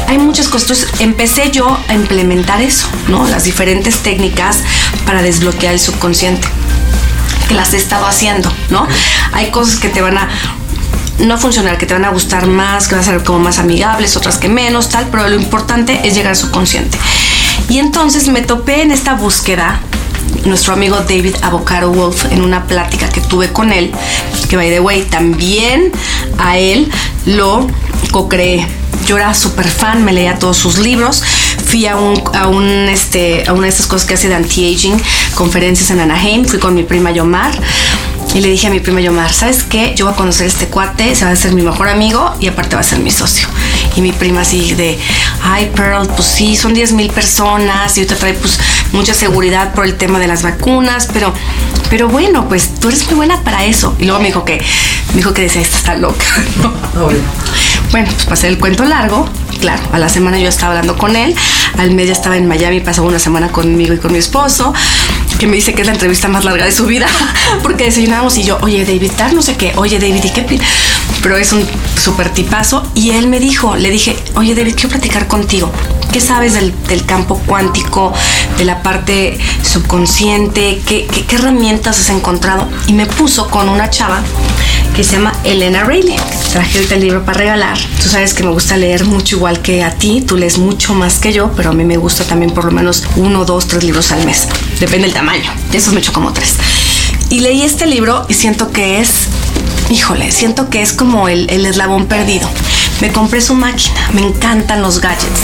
hay 0.07 0.17
muchas 0.17 0.49
cosas. 0.49 0.61
Entonces 0.71 1.01
empecé 1.01 1.51
yo 1.51 1.79
a 1.87 1.93
implementar 1.93 2.61
eso, 2.61 2.87
¿no? 3.07 3.27
Las 3.27 3.45
diferentes 3.45 3.97
técnicas 3.99 4.59
para 5.05 5.21
desbloquear 5.21 5.73
el 5.73 5.79
subconsciente 5.79 6.47
que 7.51 7.57
las 7.57 7.73
he 7.73 7.77
estado 7.77 8.05
haciendo, 8.05 8.49
¿no? 8.69 8.87
Hay 9.33 9.51
cosas 9.51 9.77
que 9.77 9.89
te 9.89 10.01
van 10.01 10.17
a 10.17 10.29
no 11.19 11.37
funcionar, 11.37 11.77
que 11.77 11.85
te 11.85 11.93
van 11.93 12.05
a 12.05 12.09
gustar 12.09 12.47
más, 12.47 12.87
que 12.87 12.95
van 12.95 13.03
a 13.03 13.05
ser 13.05 13.23
como 13.25 13.39
más 13.39 13.59
amigables, 13.59 14.15
otras 14.15 14.37
que 14.37 14.47
menos, 14.47 14.87
tal, 14.87 15.07
pero 15.11 15.27
lo 15.27 15.35
importante 15.35 15.99
es 16.07 16.15
llegar 16.15 16.31
a 16.31 16.35
su 16.35 16.49
consciente. 16.49 16.97
Y 17.67 17.79
entonces 17.79 18.29
me 18.29 18.41
topé 18.41 18.83
en 18.83 18.91
esta 18.91 19.15
búsqueda 19.15 19.81
nuestro 20.45 20.71
amigo 20.71 20.95
David 20.95 21.35
Avocado 21.41 21.91
Wolf 21.91 22.31
en 22.31 22.41
una 22.41 22.67
plática 22.67 23.09
que 23.09 23.19
tuve 23.19 23.51
con 23.51 23.73
él, 23.73 23.91
que 24.49 24.55
by 24.55 24.69
the 24.69 24.79
way, 24.79 25.03
también 25.03 25.91
a 26.37 26.57
él 26.57 26.89
lo 27.25 27.67
co-creé. 28.11 28.65
Yo 29.05 29.17
era 29.17 29.33
súper 29.33 29.67
fan, 29.67 30.05
me 30.05 30.13
leía 30.13 30.39
todos 30.39 30.55
sus 30.55 30.77
libros. 30.77 31.21
Fui 31.71 31.87
a, 31.87 31.95
un, 31.95 32.21
a, 32.33 32.49
un, 32.49 32.67
este, 32.89 33.45
a 33.47 33.53
una 33.53 33.63
de 33.63 33.69
estas 33.69 33.87
cosas 33.87 34.05
que 34.05 34.15
hace 34.15 34.27
de 34.27 34.35
anti-aging, 34.35 35.01
conferencias 35.35 35.89
en 35.91 36.01
Anaheim. 36.01 36.43
Fui 36.43 36.59
con 36.59 36.73
mi 36.73 36.83
prima 36.83 37.11
Yomar. 37.11 37.57
Y 38.35 38.41
le 38.41 38.49
dije 38.49 38.67
a 38.67 38.69
mi 38.69 38.81
prima 38.81 38.99
Yomar, 38.99 39.31
¿sabes 39.31 39.63
qué? 39.63 39.93
Yo 39.95 40.03
voy 40.03 40.13
a 40.13 40.17
conocer 40.17 40.47
a 40.47 40.49
este 40.49 40.67
cuate, 40.67 41.15
se 41.15 41.23
va 41.23 41.31
a 41.31 41.35
ser 41.37 41.53
mi 41.53 41.61
mejor 41.61 41.87
amigo 41.87 42.35
y 42.41 42.47
aparte 42.47 42.75
va 42.75 42.81
a 42.81 42.83
ser 42.83 42.99
mi 42.99 43.09
socio. 43.09 43.47
Y 43.95 44.01
mi 44.01 44.11
prima 44.11 44.41
así 44.41 44.73
de, 44.73 44.99
ay 45.43 45.71
Pearl, 45.73 46.07
pues 46.09 46.27
sí, 46.27 46.57
son 46.57 46.73
10 46.73 46.91
mil 46.91 47.09
personas 47.09 47.97
y 47.97 48.05
te 48.05 48.15
trae 48.15 48.33
pues 48.33 48.59
mucha 48.91 49.13
seguridad 49.13 49.73
por 49.73 49.85
el 49.85 49.95
tema 49.95 50.19
de 50.19 50.27
las 50.27 50.43
vacunas, 50.43 51.07
pero, 51.13 51.33
pero 51.89 52.09
bueno, 52.09 52.49
pues 52.49 52.75
tú 52.81 52.89
eres 52.89 53.05
muy 53.05 53.15
buena 53.15 53.41
para 53.43 53.63
eso. 53.63 53.95
Y 53.97 54.03
luego 54.03 54.19
me 54.19 54.27
dijo 54.27 54.43
que, 54.43 54.61
me 55.11 55.15
dijo 55.15 55.33
que 55.33 55.43
decía, 55.43 55.61
esta 55.61 55.77
está 55.77 55.95
loca. 55.95 56.25
Bueno, 57.91 58.09
pues 58.13 58.25
pasé 58.25 58.47
el 58.47 58.57
cuento 58.57 58.85
largo. 58.85 59.27
Claro, 59.61 59.83
a 59.91 59.99
la 59.99 60.09
semana 60.09 60.39
yo 60.39 60.49
estaba 60.49 60.71
hablando 60.71 60.97
con 60.97 61.15
él, 61.15 61.35
al 61.77 61.91
mes 61.91 62.09
estaba 62.09 62.35
en 62.35 62.47
Miami, 62.47 62.79
pasó 62.79 63.03
una 63.03 63.19
semana 63.19 63.51
conmigo 63.51 63.93
y 63.93 63.99
con 63.99 64.11
mi 64.11 64.17
esposo, 64.17 64.73
que 65.37 65.45
me 65.45 65.55
dice 65.55 65.75
que 65.75 65.81
es 65.81 65.87
la 65.87 65.93
entrevista 65.93 66.27
más 66.27 66.45
larga 66.45 66.65
de 66.65 66.71
su 66.71 66.87
vida, 66.87 67.05
porque 67.63 67.83
desayunábamos 67.83 68.35
y 68.37 68.43
yo, 68.43 68.57
oye 68.61 68.83
David, 68.83 69.11
tal, 69.15 69.35
no 69.35 69.43
sé 69.43 69.57
qué, 69.57 69.73
oye 69.75 69.99
David, 69.99 70.23
¿y 70.23 70.29
qué? 70.31 70.59
Pero 71.21 71.37
es 71.37 71.53
un 71.53 71.63
súper 72.01 72.29
tipazo. 72.29 72.91
Y 72.95 73.11
él 73.11 73.27
me 73.27 73.39
dijo, 73.39 73.75
le 73.75 73.91
dije, 73.91 74.15
oye 74.35 74.55
David, 74.55 74.73
quiero 74.73 74.89
platicar 74.89 75.27
contigo. 75.27 75.71
¿Qué 76.11 76.19
sabes 76.19 76.53
del, 76.55 77.05
campo 77.05 77.39
cuántico, 77.45 78.11
de 78.57 78.65
la 78.65 78.81
parte 78.81 79.37
subconsciente? 79.61 80.81
¿Qué, 80.85 81.05
¿Qué, 81.05 81.25
qué, 81.25 81.35
herramientas 81.35 81.99
has 81.99 82.09
encontrado? 82.09 82.67
Y 82.87 82.93
me 82.93 83.05
puso 83.05 83.47
con 83.49 83.69
una 83.69 83.89
chava 83.89 84.21
que 84.95 85.03
se 85.03 85.13
llama 85.13 85.33
Elena 85.43 85.83
Rayleigh. 85.83 86.19
Traje 86.51 86.77
ahorita 86.77 86.95
el 86.95 87.01
libro 87.01 87.25
para 87.25 87.37
regalar. 87.37 87.77
Tú 88.01 88.09
sabes 88.09 88.33
que 88.33 88.43
me 88.43 88.51
gusta 88.51 88.77
leer 88.77 89.05
mucho 89.05 89.37
igual 89.37 89.61
que 89.61 89.83
a 89.83 89.91
ti. 89.91 90.21
Tú 90.21 90.37
lees 90.37 90.57
mucho 90.57 90.93
más 90.93 91.19
que 91.19 91.33
yo, 91.33 91.51
pero 91.55 91.69
a 91.69 91.73
mí 91.73 91.83
me 91.83 91.97
gusta 91.97 92.23
también 92.23 92.51
por 92.51 92.65
lo 92.65 92.71
menos 92.71 93.05
uno, 93.15 93.45
dos, 93.45 93.67
tres 93.67 93.83
libros 93.83 94.11
al 94.11 94.25
mes. 94.25 94.47
Depende 94.79 95.07
del 95.07 95.13
tamaño. 95.13 95.51
Eso 95.71 95.91
me 95.91 95.99
hecho 95.99 96.13
como 96.13 96.33
tres. 96.33 96.55
Y 97.29 97.39
leí 97.39 97.61
este 97.61 97.85
libro 97.85 98.25
y 98.27 98.33
siento 98.33 98.71
que 98.71 98.99
es, 98.99 99.27
híjole, 99.89 100.31
siento 100.31 100.69
que 100.69 100.81
es 100.81 100.91
como 100.91 101.29
el, 101.29 101.49
el 101.49 101.65
eslabón 101.65 102.07
perdido. 102.07 102.49
Me 102.99 103.11
compré 103.11 103.41
su 103.41 103.55
máquina. 103.55 104.09
Me 104.13 104.21
encantan 104.21 104.81
los 104.81 104.99
gadgets. 104.99 105.41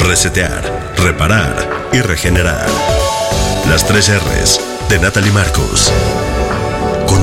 Resetear, 0.00 0.94
reparar 0.98 1.88
y 1.92 2.00
regenerar. 2.00 2.66
Las 3.68 3.86
tres 3.86 4.08
R's 4.08 4.60
de 4.88 4.98
Natalie 4.98 5.32
Marcos. 5.32 5.92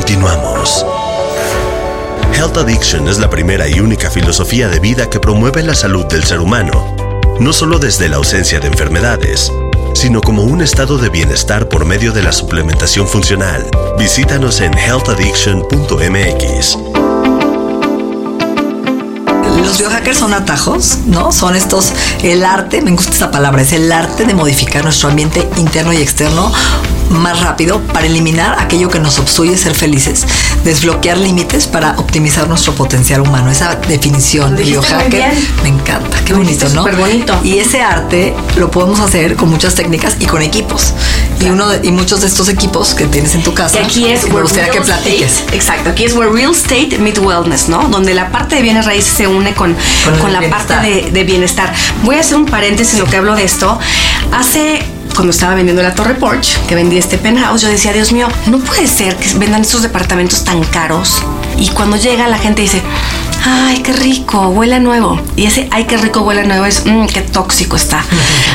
Continuamos. 0.05 0.85
Health 2.33 2.57
Addiction 2.57 3.07
es 3.07 3.19
la 3.19 3.29
primera 3.29 3.69
y 3.69 3.79
única 3.79 4.11
filosofía 4.11 4.67
de 4.67 4.81
vida 4.81 5.09
que 5.09 5.21
promueve 5.21 5.63
la 5.63 5.73
salud 5.73 6.05
del 6.07 6.25
ser 6.25 6.41
humano, 6.41 6.93
no 7.39 7.53
solo 7.53 7.79
desde 7.79 8.09
la 8.09 8.17
ausencia 8.17 8.59
de 8.59 8.67
enfermedades, 8.67 9.49
sino 9.93 10.19
como 10.19 10.43
un 10.43 10.61
estado 10.61 10.97
de 10.97 11.07
bienestar 11.07 11.69
por 11.69 11.85
medio 11.85 12.11
de 12.11 12.21
la 12.21 12.33
suplementación 12.33 13.07
funcional. 13.07 13.65
Visítanos 13.97 14.59
en 14.59 14.77
healthaddiction.mx. 14.77 16.77
Los 19.65 19.77
biohackers 19.77 20.17
son 20.17 20.33
atajos, 20.33 20.97
¿no? 21.05 21.31
Son 21.31 21.55
estos, 21.55 21.93
el 22.23 22.43
arte, 22.43 22.81
me 22.81 22.91
gusta 22.91 23.13
esta 23.13 23.31
palabra, 23.31 23.61
es 23.61 23.71
el 23.71 23.89
arte 23.89 24.25
de 24.25 24.33
modificar 24.33 24.83
nuestro 24.83 25.07
ambiente 25.07 25.47
interno 25.55 25.93
y 25.93 26.01
externo 26.01 26.51
más 27.09 27.41
rápido 27.41 27.79
para 27.93 28.07
eliminar 28.07 28.57
aquello 28.59 28.89
que 28.89 28.99
nos 28.99 29.19
obstruye 29.19 29.57
ser 29.57 29.75
felices, 29.75 30.25
desbloquear 30.63 31.17
límites 31.17 31.67
para 31.67 31.91
optimizar 31.97 32.47
nuestro 32.47 32.73
potencial 32.73 33.21
humano. 33.21 33.51
Esa 33.51 33.75
definición 33.75 34.55
de 34.55 34.63
biohacker 34.63 35.33
me 35.63 35.69
encanta, 35.69 36.17
qué 36.25 36.33
bonito, 36.33 36.67
¿no? 36.69 36.85
bonito. 36.97 37.39
Y 37.43 37.59
ese 37.59 37.81
arte 37.81 38.33
lo 38.57 38.71
podemos 38.71 38.99
hacer 38.99 39.35
con 39.35 39.49
muchas 39.49 39.75
técnicas 39.75 40.17
y 40.19 40.25
con 40.25 40.41
equipos. 40.41 40.93
Y 41.39 41.49
uno 41.49 41.67
de, 41.67 41.85
y 41.85 41.91
muchos 41.91 42.21
de 42.21 42.27
estos 42.27 42.47
equipos 42.49 42.93
que 42.93 43.05
tienes 43.05 43.35
en 43.35 43.43
tu 43.43 43.53
casa. 43.53 43.79
Y 43.79 43.83
aquí 43.83 44.05
es 44.07 44.27
me 44.29 44.41
gustaría 44.41 44.71
que 44.71 44.81
platiques. 44.81 45.43
Exacto, 45.51 45.89
aquí 45.89 46.05
es 46.05 46.13
where 46.13 46.31
real 46.31 46.51
estate 46.51 46.97
meet 46.99 47.19
wellness, 47.19 47.67
¿no? 47.67 47.89
Donde 47.89 48.13
la 48.13 48.31
parte 48.31 48.55
de 48.55 48.61
bienes 48.61 48.85
raíces 48.85 49.13
se 49.13 49.27
une 49.27 49.53
con, 49.53 49.75
con, 50.05 50.19
con 50.19 50.33
la 50.33 50.41
parte 50.49 50.75
de, 50.75 51.11
de 51.11 51.23
bienestar. 51.23 51.73
Voy 52.03 52.15
a 52.15 52.19
hacer 52.21 52.37
un 52.37 52.45
paréntesis 52.45 52.93
en 52.93 53.01
lo 53.01 53.05
que 53.05 53.17
hablo 53.17 53.35
de 53.35 53.43
esto. 53.43 53.77
Hace 54.31 54.83
cuando 55.13 55.31
estaba 55.31 55.55
vendiendo 55.55 55.83
la 55.83 55.93
Torre 55.93 56.15
Porch, 56.15 56.57
que 56.67 56.75
vendí 56.75 56.97
este 56.97 57.17
penthouse, 57.17 57.61
yo 57.61 57.67
decía, 57.67 57.93
Dios 57.93 58.11
mío, 58.11 58.27
no 58.47 58.59
puede 58.59 58.87
ser 58.87 59.15
que 59.15 59.33
vendan 59.37 59.61
estos 59.61 59.81
departamentos 59.81 60.43
tan 60.43 60.63
caros. 60.63 61.21
Y 61.57 61.69
cuando 61.69 61.97
llega 61.97 62.27
la 62.27 62.37
gente 62.37 62.61
dice, 62.63 62.81
ay, 63.45 63.81
qué 63.83 63.93
rico, 63.93 64.47
huele 64.47 64.75
a 64.75 64.79
nuevo. 64.79 65.19
Y 65.35 65.45
ese, 65.45 65.67
ay, 65.71 65.85
qué 65.85 65.97
rico, 65.97 66.21
huele 66.21 66.41
a 66.41 66.45
nuevo 66.45 66.65
es, 66.65 66.85
mmm, 66.85 67.05
qué 67.05 67.21
tóxico 67.21 67.75
está. 67.75 68.03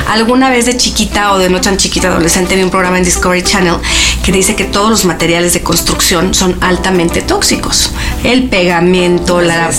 Alguna 0.09 0.51
vez 0.51 0.67
de 0.67 0.77
chiquita 0.77 1.33
o 1.33 1.39
de 1.39 1.49
no 1.49 1.61
tan 1.61 1.77
chiquita, 1.77 2.09
adolescente, 2.09 2.57
vi 2.57 2.63
un 2.63 2.71
programa 2.71 2.99
en 2.99 3.05
Discovery 3.05 3.43
Channel 3.43 3.77
que 4.23 4.33
dice 4.33 4.57
que 4.57 4.65
todos 4.65 4.91
los 4.91 5.05
materiales 5.05 5.55
de 5.55 5.63
construcción 5.63 6.35
son 6.35 6.57
altamente 6.61 7.23
tóxicos. 7.23 7.93
El 8.25 8.49
pegamento, 8.49 9.41
la 9.41 9.71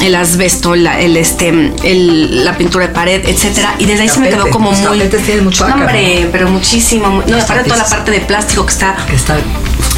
el 0.00 0.14
asbesto, 0.14 0.74
la, 0.74 0.98
el 1.00 1.16
este, 1.16 1.48
el, 1.48 2.44
la 2.44 2.56
pintura 2.56 2.86
de 2.88 2.92
pared, 2.94 3.22
etcétera. 3.28 3.74
Y 3.78 3.84
desde 3.86 4.02
ahí 4.02 4.08
se 4.08 4.20
me 4.20 4.28
quedó 4.28 4.50
como 4.50 4.70
muy. 4.72 4.98
Mucho 5.42 5.68
no, 5.68 5.74
hombre, 5.74 6.28
pero 6.32 6.48
muchísimo. 6.48 7.22
No, 7.26 7.36
aparte 7.36 7.64
toda 7.64 7.76
la 7.76 7.84
parte 7.88 8.10
de 8.10 8.20
plástico 8.20 8.64
que 8.66 8.72
está. 8.72 8.96
Que 9.08 9.16
está 9.16 9.38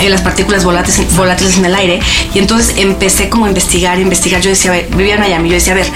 eh, 0.00 0.08
las 0.08 0.22
partículas 0.22 0.64
volátiles, 0.64 1.14
volátiles 1.16 1.58
en 1.58 1.66
el 1.66 1.74
aire. 1.74 2.00
Y 2.34 2.38
entonces 2.38 2.74
empecé 2.78 3.28
como 3.28 3.44
a 3.46 3.48
investigar, 3.48 3.98
investigar. 4.00 4.40
Yo 4.40 4.50
decía, 4.50 4.70
a 4.70 4.74
ver, 4.74 4.88
vivía 4.96 5.14
en 5.14 5.20
Miami. 5.20 5.48
Yo 5.50 5.54
decía, 5.54 5.74
a 5.74 5.76
ver, 5.76 5.86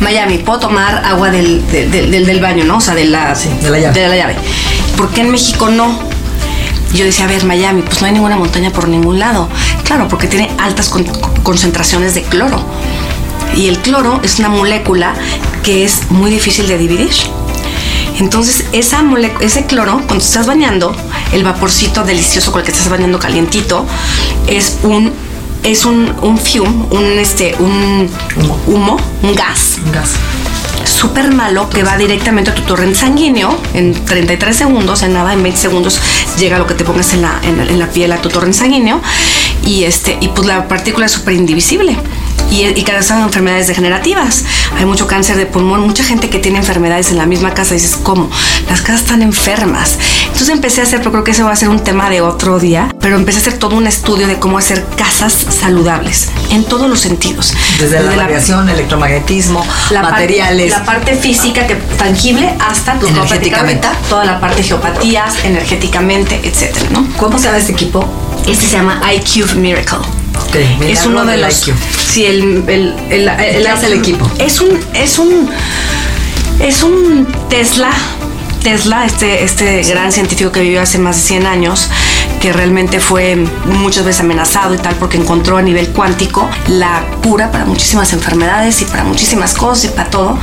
Miami, 0.00 0.38
puedo 0.38 0.58
tomar 0.60 1.04
agua 1.04 1.30
del, 1.30 1.66
del, 1.70 1.90
del, 2.10 2.26
del 2.26 2.40
baño, 2.40 2.64
¿no? 2.64 2.78
O 2.78 2.80
sea, 2.80 2.94
de 2.94 3.04
la, 3.06 3.34
de 3.34 3.70
la 3.70 3.78
llave. 3.78 4.00
De 4.00 4.08
la 4.08 4.16
llave. 4.16 4.36
¿Por 4.96 5.08
qué 5.10 5.22
en 5.22 5.30
México 5.30 5.68
no? 5.68 5.98
Yo 6.92 7.04
decía, 7.04 7.24
a 7.24 7.28
ver, 7.28 7.44
Miami, 7.44 7.82
pues 7.82 8.00
no 8.00 8.06
hay 8.06 8.12
ninguna 8.12 8.36
montaña 8.36 8.70
por 8.70 8.88
ningún 8.88 9.18
lado. 9.18 9.48
Claro, 9.84 10.06
porque 10.08 10.26
tiene 10.28 10.50
altas 10.58 10.88
con- 10.88 11.04
concentraciones 11.42 12.14
de 12.14 12.22
cloro. 12.22 12.62
Y 13.56 13.68
el 13.68 13.78
cloro 13.78 14.20
es 14.22 14.38
una 14.38 14.48
molécula 14.48 15.14
que 15.62 15.84
es 15.84 16.10
muy 16.10 16.30
difícil 16.30 16.66
de 16.68 16.76
dividir. 16.78 17.10
Entonces, 18.18 18.64
esa 18.72 19.02
ese 19.40 19.66
cloro, 19.66 20.00
cuando 20.06 20.24
estás 20.24 20.46
bañando, 20.46 20.94
el 21.32 21.42
vaporcito 21.42 22.04
delicioso 22.04 22.52
con 22.52 22.60
el 22.60 22.66
que 22.66 22.72
estás 22.72 22.88
bañando 22.88 23.18
calientito, 23.18 23.84
es 24.46 24.78
un 24.82 25.12
es 25.64 25.86
un, 25.86 26.12
un 26.20 26.36
fume, 26.36 26.68
un 26.90 27.04
este, 27.18 27.56
un 27.58 28.06
Humo. 28.36 28.58
humo, 28.66 28.96
un 29.22 29.34
gas 29.34 29.78
Un 29.86 29.92
gas. 29.92 30.10
súper 30.84 31.32
malo 31.32 31.70
que 31.70 31.82
va 31.82 31.96
directamente 31.96 32.50
a 32.50 32.54
tu 32.54 32.60
torrente 32.62 32.98
sanguíneo 32.98 33.56
en 33.72 33.94
33 34.04 34.54
segundos, 34.54 35.02
en 35.02 35.14
nada, 35.14 35.32
en 35.32 35.42
20 35.42 35.58
segundos 35.58 35.98
llega 36.38 36.58
lo 36.58 36.66
que 36.66 36.74
te 36.74 36.84
pongas 36.84 37.14
en 37.14 37.22
la, 37.22 37.40
en, 37.42 37.56
la- 37.56 37.64
en 37.64 37.78
la 37.78 37.86
piel 37.88 38.12
a 38.12 38.18
tu 38.20 38.28
torrente 38.28 38.58
sanguíneo 38.58 39.00
y 39.64 39.84
este 39.84 40.18
y 40.20 40.28
pues 40.28 40.46
la 40.46 40.68
partícula 40.68 41.06
es 41.06 41.12
súper 41.12 41.32
indivisible 41.32 41.96
y, 42.54 42.66
y 42.78 42.82
causan 42.84 43.22
enfermedades 43.22 43.66
degenerativas. 43.66 44.44
Hay 44.76 44.84
mucho 44.86 45.06
cáncer 45.06 45.36
de 45.36 45.46
pulmón, 45.46 45.80
mucha 45.80 46.04
gente 46.04 46.30
que 46.30 46.38
tiene 46.38 46.58
enfermedades 46.58 47.10
en 47.10 47.16
la 47.18 47.26
misma 47.26 47.52
casa. 47.54 47.74
Dices, 47.74 47.96
¿cómo? 48.02 48.30
Las 48.68 48.80
casas 48.82 49.02
están 49.02 49.22
enfermas. 49.22 49.98
Entonces 50.24 50.48
empecé 50.50 50.80
a 50.80 50.84
hacer, 50.84 50.98
pero 51.00 51.12
creo 51.12 51.24
que 51.24 51.30
ese 51.32 51.42
va 51.42 51.52
a 51.52 51.56
ser 51.56 51.68
un 51.68 51.80
tema 51.80 52.10
de 52.10 52.20
otro 52.20 52.58
día, 52.58 52.94
pero 53.00 53.16
empecé 53.16 53.38
a 53.38 53.42
hacer 53.42 53.58
todo 53.58 53.76
un 53.76 53.86
estudio 53.86 54.26
de 54.26 54.38
cómo 54.38 54.58
hacer 54.58 54.84
casas 54.96 55.32
saludables 55.32 56.28
en 56.50 56.64
todos 56.64 56.88
los 56.88 57.00
sentidos. 57.00 57.54
Desde, 57.78 58.00
la 58.02 58.14
radiación, 58.14 58.68
electromagnetismo, 58.68 59.64
la 59.90 60.02
parte- 60.02 60.12
materiales. 60.20 60.70
la 60.70 60.84
parte 60.84 61.14
física 61.16 61.66
que 61.66 61.74
tangible 61.76 62.54
hasta 62.60 62.98
tu 62.98 63.06
Energéticamente. 63.08 63.88
toda 64.08 64.24
la 64.24 64.40
parte 64.40 64.62
geopatías, 64.62 65.44
energéticamente, 65.44 66.40
etcétera, 66.44 66.86
¿no? 66.90 67.06
¿Cómo 67.16 67.38
se 67.38 67.44
llama 67.46 67.58
este 67.58 67.72
equipo? 67.72 68.04
Este 68.46 68.66
se 68.66 68.72
llama 68.76 69.00
IQ 69.12 69.54
Miracle. 69.56 69.98
Ok, 70.42 70.56
es 70.88 71.04
uno 71.06 71.24
de 71.24 71.36
los 71.38 71.66
IQ. 71.68 71.74
sí 72.10 72.24
el, 72.26 72.64
el, 72.68 72.94
el- 73.10 73.30
¿Qué 73.62 73.68
hace 73.68 73.86
el 73.86 73.94
equipo? 73.94 74.28
es 74.38 74.60
un 74.60 74.78
es 74.94 75.18
un 75.18 75.48
es 76.60 76.82
un 76.82 77.26
Tesla 77.48 77.90
Tesla 78.62 79.04
este 79.04 79.44
este 79.44 79.82
gran 79.82 80.10
científico 80.12 80.50
que 80.52 80.60
vivió 80.60 80.80
hace 80.82 80.98
más 80.98 81.16
de 81.16 81.22
100 81.22 81.46
años 81.46 81.88
que 82.40 82.52
realmente 82.52 83.00
fue 83.00 83.36
muchas 83.66 84.04
veces 84.04 84.20
amenazado 84.20 84.74
y 84.74 84.78
tal 84.78 84.94
porque 84.96 85.16
encontró 85.16 85.56
a 85.56 85.62
nivel 85.62 85.88
cuántico 85.88 86.48
la 86.68 87.02
cura 87.22 87.50
para 87.50 87.64
muchísimas 87.64 88.12
enfermedades 88.12 88.80
y 88.82 88.84
para 88.86 89.04
muchísimas 89.04 89.54
cosas 89.54 89.84
y 89.86 89.88
para 89.88 90.10
todo 90.10 90.38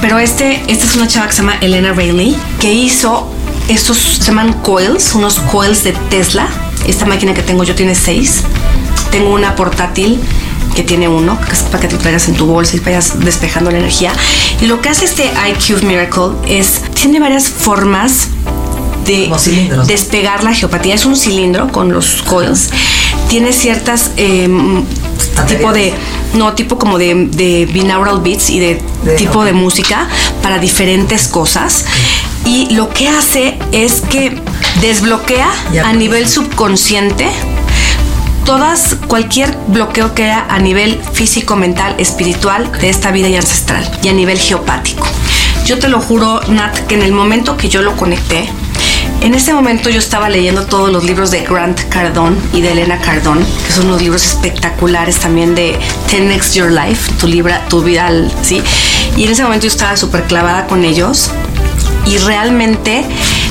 pero 0.00 0.18
este 0.18 0.62
esta 0.68 0.86
es 0.86 0.94
una 0.96 1.06
chava 1.08 1.26
que 1.26 1.32
se 1.32 1.42
llama 1.42 1.56
Elena 1.60 1.92
Rayleigh 1.92 2.36
que 2.60 2.72
hizo 2.72 3.28
estos 3.68 3.98
se 3.98 4.22
llaman 4.24 4.52
coils 4.62 5.14
unos 5.14 5.38
coils 5.40 5.84
de 5.84 5.92
Tesla 6.10 6.46
esta 6.86 7.06
máquina 7.06 7.34
que 7.34 7.42
tengo 7.42 7.64
yo 7.64 7.74
tiene 7.74 7.94
seis 7.94 8.42
tengo 9.10 9.30
una 9.34 9.54
portátil 9.56 10.18
que 10.74 10.82
tiene 10.82 11.08
uno, 11.08 11.38
que 11.40 11.52
es 11.52 11.60
para 11.62 11.80
que 11.80 11.88
te 11.88 11.94
lo 11.94 12.00
traigas 12.00 12.28
en 12.28 12.34
tu 12.34 12.46
bolsa 12.46 12.76
y 12.76 12.80
vayas 12.80 13.18
despejando 13.20 13.70
la 13.70 13.78
energía. 13.78 14.12
Y 14.60 14.66
lo 14.66 14.80
que 14.80 14.88
hace 14.90 15.04
este 15.06 15.30
iCube 15.50 15.82
Miracle 15.84 16.30
es, 16.46 16.82
tiene 16.94 17.18
varias 17.20 17.48
formas 17.48 18.28
de 19.06 19.30
despegar 19.86 20.44
la 20.44 20.52
geopatía. 20.54 20.94
Es 20.94 21.04
un 21.06 21.16
cilindro 21.16 21.68
con 21.72 21.92
los 21.92 22.22
coils. 22.22 22.70
Tiene 23.28 23.52
ciertas 23.52 24.10
eh, 24.16 24.48
tipo 25.48 25.72
de 25.72 25.92
no 26.34 26.52
tipo 26.54 26.78
como 26.78 26.98
de, 26.98 27.14
de 27.30 27.66
binaural 27.66 28.20
beats 28.20 28.50
y 28.50 28.58
de, 28.60 28.82
De- 29.02 29.16
tipo 29.16 29.40
ok. 29.40 29.44
de 29.46 29.52
música 29.54 30.08
para 30.42 30.58
diferentes 30.58 31.26
cosas. 31.28 31.86
Y 32.44 32.74
lo 32.74 32.90
que 32.90 33.08
hace 33.08 33.58
es 33.72 34.00
que 34.02 34.40
desbloquea 34.80 35.48
Ya. 35.72 35.88
a 35.88 35.92
nivel 35.92 36.28
subconsciente 36.28 37.28
todas, 38.48 38.96
cualquier 39.08 39.54
bloqueo 39.66 40.14
que 40.14 40.24
haya 40.24 40.46
a 40.48 40.58
nivel 40.58 40.98
físico, 41.12 41.54
mental, 41.54 41.94
espiritual 41.98 42.72
de 42.80 42.88
esta 42.88 43.10
vida 43.10 43.28
y 43.28 43.36
ancestral 43.36 43.86
y 44.02 44.08
a 44.08 44.14
nivel 44.14 44.38
geopático. 44.38 45.06
Yo 45.66 45.78
te 45.78 45.86
lo 45.90 46.00
juro, 46.00 46.40
Nat, 46.48 46.74
que 46.86 46.94
en 46.94 47.02
el 47.02 47.12
momento 47.12 47.58
que 47.58 47.68
yo 47.68 47.82
lo 47.82 47.94
conecté, 47.94 48.48
en 49.20 49.34
ese 49.34 49.52
momento 49.52 49.90
yo 49.90 49.98
estaba 49.98 50.30
leyendo 50.30 50.64
todos 50.64 50.90
los 50.90 51.04
libros 51.04 51.30
de 51.30 51.42
Grant 51.42 51.78
Cardone 51.90 52.38
y 52.54 52.62
de 52.62 52.72
Elena 52.72 52.98
Cardone, 52.98 53.44
que 53.66 53.70
son 53.70 53.88
unos 53.88 54.00
libros 54.00 54.24
espectaculares 54.24 55.18
también 55.18 55.54
de 55.54 55.78
10x 56.10 56.54
Your 56.54 56.72
Life, 56.72 57.12
tu, 57.20 57.26
libra, 57.26 57.66
tu 57.68 57.82
vida, 57.82 58.10
¿sí? 58.40 58.62
Y 59.14 59.24
en 59.24 59.32
ese 59.32 59.42
momento 59.42 59.64
yo 59.64 59.72
estaba 59.72 59.94
súper 59.98 60.24
clavada 60.24 60.66
con 60.66 60.86
ellos 60.86 61.32
y 62.06 62.16
realmente 62.16 63.04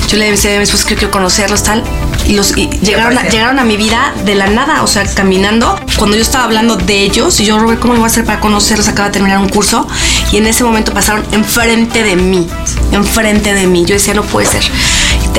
yo 0.07 0.17
le 0.17 0.31
decía 0.31 0.55
a 0.55 0.57
mi 0.57 0.63
esposo 0.63 0.87
que 0.87 0.95
quiero 0.95 1.11
conocerlos 1.11 1.61
tal 1.61 1.83
y 2.27 2.33
los 2.33 2.57
y 2.57 2.67
llegaron 2.81 3.17
a, 3.17 3.23
llegaron 3.23 3.59
a 3.59 3.63
mi 3.63 3.77
vida 3.77 4.13
de 4.25 4.35
la 4.35 4.47
nada 4.47 4.83
o 4.83 4.87
sea 4.87 5.05
caminando. 5.05 5.79
Cuando 5.97 6.15
yo 6.15 6.21
estaba 6.21 6.43
hablando 6.43 6.75
de 6.75 7.01
ellos 7.01 7.39
y 7.39 7.45
yo 7.45 7.57
Robert 7.57 7.79
cómo 7.79 7.93
lo 7.93 7.99
voy 7.99 8.07
a 8.07 8.11
hacer 8.11 8.25
para 8.25 8.39
conocerlos 8.39 8.87
acaba 8.87 9.09
de 9.09 9.13
terminar 9.13 9.39
un 9.39 9.49
curso 9.49 9.87
y 10.31 10.37
en 10.37 10.47
ese 10.47 10.63
momento 10.63 10.93
pasaron 10.93 11.25
enfrente 11.31 12.03
de 12.03 12.15
mí 12.15 12.47
enfrente 12.91 13.53
de 13.53 13.67
mí. 13.67 13.85
Yo 13.85 13.95
decía 13.95 14.13
no 14.13 14.23
puede 14.23 14.47
ser 14.47 14.63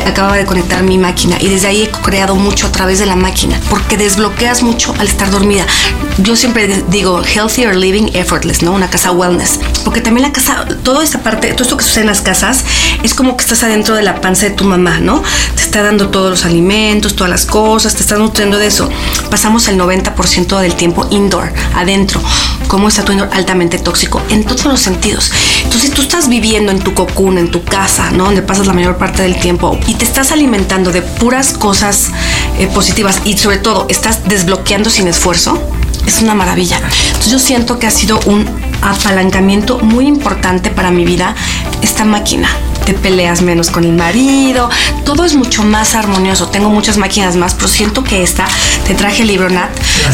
acababa 0.03 0.37
de 0.37 0.45
conectar 0.45 0.83
mi 0.83 0.99
máquina 0.99 1.37
y 1.41 1.49
desde 1.49 1.69
ahí 1.69 1.83
he 1.83 1.89
creado 1.91 2.35
mucho 2.37 2.67
a 2.67 2.73
través 2.73 2.99
de 2.99 3.07
la 3.07 3.17
máquina 3.17 3.61
porque 3.71 3.97
desbloqueas 3.97 4.63
mucho 4.63 4.95
al 4.99 5.07
estar 5.09 5.31
dormida. 5.31 5.67
Yo 6.19 6.37
siempre 6.37 6.67
di- 6.67 6.85
digo 6.89 7.23
healthier 7.23 7.77
living 7.77 8.09
effortless 8.15 8.63
no 8.63 8.73
una 8.73 8.91
casa 8.91 9.13
wellness 9.13 9.61
porque 9.85 10.01
también 10.01 10.27
la 10.27 10.33
casa 10.33 10.65
toda 10.83 11.05
esta 11.05 11.21
parte 11.23 11.53
todo 11.53 11.63
esto 11.63 11.77
que 11.77 11.85
sucede 11.85 12.03
en 12.03 12.07
las 12.09 12.21
casas 12.21 12.65
es 13.03 13.15
como 13.15 13.37
que 13.37 13.43
estás 13.45 13.63
adentro 13.63 13.95
de 13.95 14.03
la 14.03 14.21
panza 14.21 14.47
de 14.47 14.51
tu 14.53 14.65
mamá 14.65 14.99
no 15.01 15.23
te 15.55 15.63
está 15.63 15.83
dando 15.83 16.09
todos 16.09 16.31
los 16.31 16.45
alimentos 16.45 17.15
todas 17.15 17.31
las 17.31 17.47
cosas 17.47 17.95
te 17.95 18.03
estás 18.03 18.19
nutriendo 18.19 18.59
de 18.59 18.67
eso. 18.67 18.89
Pasamos 19.31 19.69
el 19.69 19.79
90% 19.79 20.59
del 20.61 20.75
tiempo 20.75 21.07
indoor 21.11 21.53
adentro 21.75 22.21
cómo 22.69 22.89
está 22.89 23.05
tu 23.05 23.13
indoor 23.13 23.31
altamente 23.33 23.79
tóxico 23.79 24.21
en 24.29 24.45
todos 24.45 24.67
los 24.67 24.81
sentidos 24.81 25.33
entonces 25.65 25.93
tú 25.93 26.03
estás 26.03 26.29
viviendo 26.29 26.71
en 26.71 26.79
tu 26.79 26.95
cocoon 26.95 27.39
en 27.39 27.51
tu 27.51 27.65
casa 27.65 28.11
no 28.13 28.25
donde 28.25 28.43
pasas 28.43 28.67
la 28.67 28.73
mayor 28.75 28.97
parte 28.99 29.23
del 29.23 29.39
tiempo 29.41 29.79
y 29.87 29.95
te 29.95 30.05
estás 30.05 30.31
alimentando 30.33 30.93
de 30.93 31.03
puras 31.03 31.53
cosas 31.55 32.11
eh, 32.59 32.67
positivas 32.69 33.21
y 33.25 33.37
sobre 33.37 33.59
todo 33.59 33.87
estás 33.89 34.29
desbloqueando 34.29 34.91
sin 34.91 35.09
esfuerzo 35.09 35.61
es 36.07 36.23
una 36.23 36.35
maravilla. 36.35 36.79
Entonces 37.09 37.31
yo 37.33 37.39
siento 37.39 37.79
que 37.79 37.87
ha 37.87 37.91
sido 37.91 38.19
un 38.25 38.47
apalancamiento 38.81 39.79
muy 39.81 40.07
importante 40.07 40.71
para 40.71 40.91
mi 40.91 41.05
vida 41.05 41.35
esta 41.83 42.05
máquina. 42.07 42.49
Te 42.87 42.95
peleas 42.95 43.43
menos 43.43 43.69
con 43.71 43.85
el 43.85 43.93
marido, 43.93 44.71
todo 45.05 45.25
es 45.27 45.35
mucho 45.35 45.63
más 45.65 45.95
armonioso. 45.95 46.49
Tengo 46.49 46.71
muchas 46.71 46.97
máquinas 46.97 47.37
más, 47.37 47.53
pero 47.55 47.69
siento 47.69 48.03
que 48.05 48.23
esta, 48.23 48.47
te 48.87 48.95
traje 48.95 49.21
el 49.23 49.29
libro 49.29 49.51
Nat, 49.51 49.69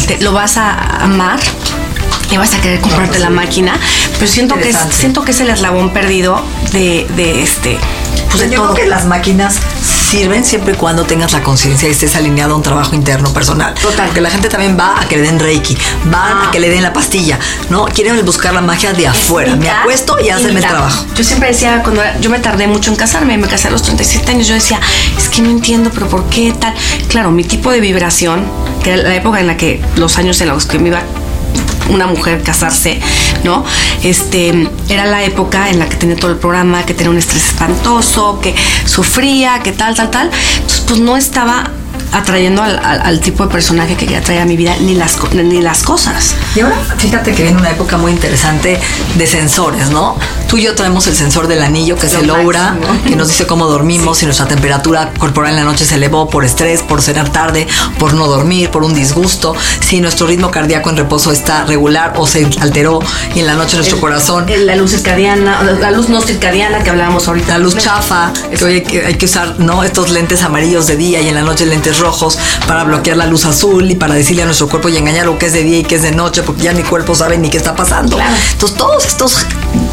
te- 0.08 0.18
lo 0.20 0.32
vas 0.32 0.56
a 0.56 1.04
amar 1.04 1.38
y 2.30 2.36
vas 2.36 2.54
a 2.54 2.60
querer 2.60 2.80
comprarte 2.80 3.18
la 3.18 3.30
máquina, 3.30 3.78
pero 4.18 4.26
siento 4.30 4.56
que, 4.56 4.70
es, 4.70 4.78
siento 4.90 5.24
que 5.24 5.32
es 5.32 5.40
el 5.40 5.50
eslabón 5.50 5.92
perdido 5.92 6.42
de, 6.72 7.06
de 7.16 7.42
este, 7.42 7.78
pues 8.30 8.40
de 8.40 8.50
Yo 8.50 8.62
todo. 8.62 8.74
creo 8.74 8.84
que 8.84 8.90
las 8.90 9.04
máquinas 9.04 9.60
sirven 10.10 10.44
siempre 10.44 10.74
y 10.74 10.76
cuando 10.76 11.04
tengas 11.04 11.32
la 11.32 11.42
conciencia 11.42 11.88
y 11.88 11.92
estés 11.92 12.14
alineado 12.14 12.54
a 12.54 12.56
un 12.56 12.62
trabajo 12.62 12.94
interno 12.94 13.32
personal. 13.32 13.74
Total. 13.74 14.06
Porque 14.06 14.20
la 14.20 14.30
gente 14.30 14.48
también 14.48 14.76
va 14.78 15.00
a 15.00 15.08
que 15.08 15.16
le 15.16 15.22
den 15.22 15.40
reiki, 15.40 15.76
van 16.04 16.48
a 16.48 16.50
que 16.50 16.60
le 16.60 16.68
den 16.70 16.82
la 16.82 16.92
pastilla, 16.92 17.38
¿no? 17.68 17.84
Quieren 17.86 18.24
buscar 18.24 18.54
la 18.54 18.60
magia 18.60 18.92
de 18.92 19.08
afuera. 19.08 19.56
Me 19.56 19.68
acuesto 19.68 20.16
y 20.24 20.28
hacen 20.30 20.56
el 20.56 20.64
trabajo. 20.64 21.04
Yo 21.14 21.24
siempre 21.24 21.48
decía, 21.48 21.82
cuando 21.82 22.02
yo 22.20 22.30
me 22.30 22.38
tardé 22.38 22.66
mucho 22.66 22.90
en 22.90 22.96
casarme, 22.96 23.36
me 23.38 23.48
casé 23.48 23.68
a 23.68 23.70
los 23.70 23.82
37 23.82 24.30
años, 24.30 24.46
yo 24.46 24.54
decía, 24.54 24.80
es 25.18 25.28
que 25.28 25.42
no 25.42 25.50
entiendo, 25.50 25.90
pero 25.92 26.08
¿por 26.08 26.28
qué 26.28 26.52
tal? 26.58 26.74
Claro, 27.08 27.30
mi 27.30 27.44
tipo 27.44 27.70
de 27.70 27.80
vibración, 27.80 28.44
que 28.82 28.92
era 28.92 29.02
la 29.02 29.14
época 29.16 29.40
en 29.40 29.46
la 29.46 29.56
que 29.56 29.82
los 29.96 30.16
años 30.18 30.40
en 30.40 30.48
los 30.48 30.66
que 30.66 30.78
me 30.78 30.88
iba 30.88 31.02
una 31.90 32.06
mujer 32.06 32.42
casarse, 32.42 33.00
¿no? 33.44 33.64
Este, 34.02 34.68
era 34.88 35.04
la 35.06 35.24
época 35.24 35.70
en 35.70 35.78
la 35.78 35.88
que 35.88 35.96
tenía 35.96 36.16
todo 36.16 36.30
el 36.30 36.38
programa, 36.38 36.84
que 36.86 36.94
tenía 36.94 37.10
un 37.10 37.18
estrés 37.18 37.46
espantoso, 37.46 38.40
que 38.40 38.54
sufría, 38.86 39.60
que 39.60 39.72
tal, 39.72 39.94
tal, 39.94 40.10
tal. 40.10 40.30
Entonces, 40.56 40.84
pues 40.86 41.00
no 41.00 41.16
estaba 41.16 41.70
atrayendo 42.14 42.62
al, 42.62 42.78
al- 42.82 43.00
al 43.02 43.20
tipo 43.20 43.44
de 43.44 43.52
personaje 43.52 43.96
que 43.96 44.06
quería 44.06 44.22
traer 44.22 44.40
a 44.42 44.44
mi 44.46 44.56
vida, 44.56 44.74
ni 44.80 44.94
las, 44.94 45.16
ni 45.34 45.60
las 45.60 45.82
cosas. 45.82 46.34
Y 46.54 46.60
ahora 46.60 46.76
fíjate 46.96 47.32
que 47.34 47.42
viene 47.42 47.58
una 47.58 47.70
época 47.70 47.96
muy 47.96 48.12
interesante 48.12 48.78
de 49.16 49.26
sensores, 49.26 49.90
¿no? 49.90 50.16
Tú 50.48 50.56
y 50.58 50.62
yo 50.62 50.74
traemos 50.74 51.06
el 51.06 51.16
sensor 51.16 51.48
del 51.48 51.62
anillo, 51.62 51.96
que 51.96 52.06
es 52.06 52.14
el 52.14 52.30
aura, 52.30 52.76
que 53.06 53.16
nos 53.16 53.28
dice 53.28 53.46
cómo 53.46 53.66
dormimos, 53.66 54.18
si 54.18 54.26
nuestra 54.26 54.46
temperatura 54.46 55.12
corporal 55.18 55.50
en 55.50 55.56
la 55.56 55.64
noche 55.64 55.84
se 55.84 55.96
elevó 55.96 56.28
por 56.30 56.44
estrés, 56.44 56.82
por 56.82 57.02
cenar 57.02 57.30
tarde, 57.30 57.66
por 57.98 58.14
no 58.14 58.26
dormir, 58.28 58.70
por 58.70 58.84
un 58.84 58.94
disgusto, 58.94 59.54
si 59.80 60.00
nuestro 60.00 60.26
ritmo 60.26 60.50
cardíaco 60.50 60.90
en 60.90 60.96
reposo 60.96 61.32
está 61.32 61.64
regular 61.64 62.12
o 62.16 62.26
se 62.26 62.46
alteró 62.60 63.00
y 63.34 63.40
en 63.40 63.46
la 63.46 63.54
noche 63.54 63.76
nuestro 63.76 64.00
corazón 64.00 64.48
El- 64.48 64.66
La 64.66 64.76
luz 64.76 64.92
circadiana, 64.92 65.62
la 65.62 65.90
luz 65.90 66.08
no 66.08 66.20
circadiana 66.20 66.82
que 66.84 66.90
hablábamos 66.90 67.26
ahorita. 67.26 67.54
la 67.54 67.58
luz 67.58 67.76
chafa, 67.76 68.32
que 68.56 68.64
hoy 68.64 68.72
hay 68.74 68.82
que, 68.82 69.04
hay 69.06 69.14
que 69.14 69.24
usar 69.26 69.56
¿no? 69.58 69.82
estos 69.82 70.10
lentes 70.10 70.42
amarillos 70.42 70.86
de 70.86 70.96
día 70.96 71.20
y 71.20 71.28
en 71.28 71.34
la 71.34 71.42
noche 71.42 71.66
lentes 71.66 71.98
rojos 72.04 72.38
para 72.68 72.84
bloquear 72.84 73.16
la 73.16 73.26
luz 73.26 73.46
azul 73.46 73.90
y 73.90 73.94
para 73.94 74.14
decirle 74.14 74.42
a 74.42 74.46
nuestro 74.46 74.68
cuerpo 74.68 74.90
y 74.90 74.96
engañar 74.96 75.24
lo 75.26 75.38
que 75.38 75.46
es 75.46 75.54
de 75.54 75.62
día 75.62 75.78
y 75.78 75.84
que 75.84 75.94
es 75.94 76.02
de 76.02 76.12
noche, 76.12 76.42
porque 76.42 76.62
ya 76.62 76.72
mi 76.72 76.82
cuerpo 76.82 77.14
sabe 77.14 77.38
ni 77.38 77.48
qué 77.48 77.56
está 77.56 77.74
pasando. 77.74 78.18
Entonces, 78.52 78.76
todos 78.76 79.06
estos 79.06 79.46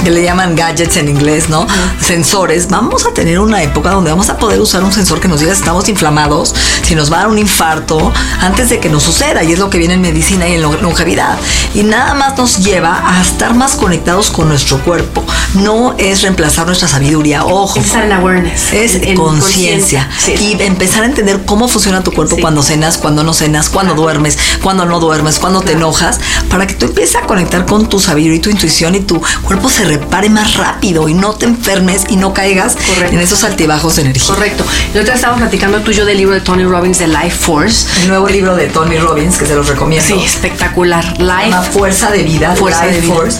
que 0.04 0.12
le 0.12 0.24
llaman 0.24 0.56
gadgets 0.56 0.98
en 0.98 1.08
inglés, 1.08 1.50
¿no? 1.50 1.66
Sensores, 2.00 2.68
vamos 2.68 3.06
a 3.06 3.14
tener 3.14 3.40
una 3.40 3.64
época 3.64 3.92
donde 3.92 4.12
vamos 4.12 4.30
a 4.30 4.38
poder 4.38 4.60
usar 4.60 4.84
un 4.84 4.92
sensor 4.92 5.20
que 5.20 5.28
nos 5.28 5.40
diga 5.40 5.54
si 5.54 5.62
estamos 5.62 5.88
inflamados, 5.90 6.54
si 6.84 6.96
nos 6.96 7.12
va 7.12 7.18
a 7.18 7.20
dar 7.22 7.30
un 7.30 7.40
infarto, 7.40 8.12
antes 8.42 8.70
de 8.70 8.80
que 8.80 8.90
nos 8.90 9.04
suceda. 9.04 9.44
Y 9.44 9.54
es 9.54 9.60
lo 9.60 9.70
que 9.70 9.78
viene 9.78 9.94
en 9.94 10.02
medicina 10.02 10.48
y 10.48 10.54
en 10.56 10.62
longevidad. 10.62 11.38
Y 11.74 11.84
nada 11.84 12.14
más 12.14 12.38
nos 12.38 12.58
lleva 12.60 13.02
a 13.06 13.22
estar 13.22 13.54
más 13.54 13.76
conectados 13.76 14.32
con 14.32 14.50
nuestro 14.50 14.80
cuerpo. 14.80 15.24
No 15.54 15.96
es 15.98 16.22
reemplazar 16.22 16.66
nuestra 16.66 16.88
sabiduría, 16.88 17.46
ojo. 17.46 17.80
Es 17.80 17.86
estar 17.86 18.04
en 18.04 18.12
awareness. 18.12 18.74
Es 18.74 19.00
conciencia. 19.16 20.10
Y 20.28 20.62
empezar 20.62 21.04
a 21.04 21.06
entender 21.06 21.42
cómo 21.46 21.68
funciona 21.68 22.01
tu 22.04 22.12
cuerpo 22.12 22.38
cuando 22.40 22.64
cenas, 22.64 22.98
cuando 22.98 23.24
no 23.24 23.34
cenas, 23.34 23.70
cuando 23.70 23.94
duermes, 23.94 24.38
cuando 24.62 24.86
no 24.86 25.00
duermes, 25.00 25.40
cuando 25.40 25.62
te 25.62 25.74
enojas, 25.74 26.20
para 26.50 26.68
que 26.68 26.74
tú 26.74 26.88
empieces 26.88 27.16
a 27.16 27.22
conectar 27.22 27.66
con 27.66 27.90
tu 27.90 28.00
sabiduría 28.00 28.38
y 28.38 28.40
tu 28.40 28.50
intuición 28.50 28.96
y 28.96 29.02
tu 29.02 29.22
cuerpo 29.44 29.70
se 29.70 29.86
repare 29.86 30.30
más 30.30 30.56
rápido 30.56 31.08
y 31.10 31.14
no 31.14 31.34
te 31.34 31.46
enfermes 31.46 32.06
y 32.10 32.16
no 32.16 32.34
caigas 32.34 32.78
en 33.10 33.20
esos 33.20 33.44
altibajos 33.44 33.96
de 33.96 34.04
energía. 34.04 34.36
Correcto. 34.36 34.66
Y 34.94 34.98
otra 34.98 35.16
estamos 35.16 35.40
platicando 35.40 35.82
tú 35.82 35.92
y 35.92 35.96
yo 35.96 36.06
del 36.06 36.18
libro 36.18 36.34
de 36.34 36.42
Tony 36.42 36.64
Robbins 36.64 37.00
de 37.00 37.08
Life 37.08 37.32
Force. 37.32 37.88
El 38.02 38.10
nuevo 38.10 38.28
libro 38.28 38.56
de 38.56 38.68
Tony 38.68 38.98
Robbins 38.98 39.38
que 39.38 39.46
se 39.46 39.56
los 39.56 39.68
recomiendo. 39.68 40.08
Sí, 40.08 40.24
espectacular. 40.24 41.06
Life. 41.20 41.48
Una 41.48 41.62
fuerza 41.62 42.12
de 42.12 42.24
vida. 42.24 42.56
Fuerza 42.56 42.86
de 42.86 43.00
vida. 43.00 43.14
Force 43.14 43.40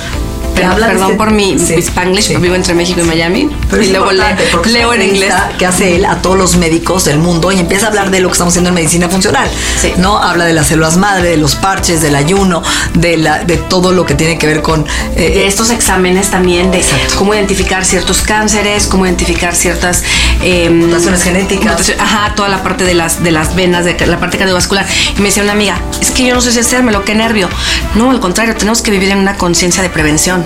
perdón 0.56 1.02
este 1.02 1.16
por 1.16 1.32
mi 1.32 1.54
spanglish, 1.54 2.40
vivo 2.40 2.56
entre 2.56 2.74
México 2.74 3.02
y 3.02 3.04
Miami. 3.04 3.50
y 3.82 3.88
luego 3.88 4.12
leo 4.12 4.94
en 4.94 5.02
inglés. 5.02 5.34
Que 5.58 5.66
hace 5.66 5.96
él 5.96 6.06
a 6.06 6.22
todos 6.22 6.38
los 6.38 6.58
médicos 6.58 7.06
del 7.06 7.18
mundo 7.18 7.52
y 7.52 7.60
empieza 7.60 7.86
a 7.86 7.90
hablar 7.90 8.12
de 8.12 8.20
lo 8.20 8.30
que 8.30 8.34
estamos 8.34 8.52
haciendo 8.54 8.70
en 8.70 8.76
medicina 8.76 9.10
funcional. 9.10 9.50
¿no? 9.98 10.18
Habla 10.18 10.46
de 10.46 10.54
las 10.54 10.68
células 10.68 10.98
madre, 10.98 11.30
de 11.30 11.38
los 11.38 11.56
parches, 11.56 12.02
del 12.02 12.16
ayuno, 12.16 12.64
de, 12.94 13.18
la, 13.18 13.44
de 13.44 13.58
todo 13.58 13.92
lo 13.92 14.06
que 14.06 14.16
tiene 14.16 14.38
que 14.38 14.48
ver 14.48 14.62
con... 14.62 14.86
Eh, 15.16 15.32
de 15.32 15.48
estos 15.48 15.70
exámenes 15.70 16.30
también, 16.30 16.72
de 16.72 16.84
cómo 17.18 17.34
identificar 17.34 17.86
ciertos 17.86 18.22
cánceres, 18.22 18.88
cómo 18.88 19.06
identificar 19.06 19.56
ciertas... 19.56 20.04
Eh, 20.44 20.70
mutaciones 20.70 21.24
genéticas. 21.24 21.94
ajá, 22.00 22.34
toda 22.36 22.50
la 22.50 22.64
parte 22.64 22.84
de 22.84 22.94
las, 22.94 23.24
de 23.24 23.32
las 23.32 23.56
venas, 23.56 23.86
de 23.86 23.96
la 24.08 24.20
parte 24.20 24.38
cardiovascular. 24.38 24.86
Y 25.16 25.20
me 25.20 25.28
decía 25.28 25.44
una 25.44 25.52
amiga, 25.52 25.80
es 26.02 26.12
que 26.12 26.26
yo 26.26 26.34
no 26.34 26.42
sé 26.42 26.52
si 26.52 26.60
hacérmelo, 26.60 27.06
qué 27.06 27.16
nervio. 27.16 27.50
No, 27.96 28.12
al 28.12 28.20
contrario, 28.20 28.56
tenemos 28.56 28.82
que 28.82 28.92
vivir 28.92 29.10
en 29.10 29.20
una 29.20 29.36
conciencia 29.36 29.84
de 29.84 29.90
prevención. 29.90 30.41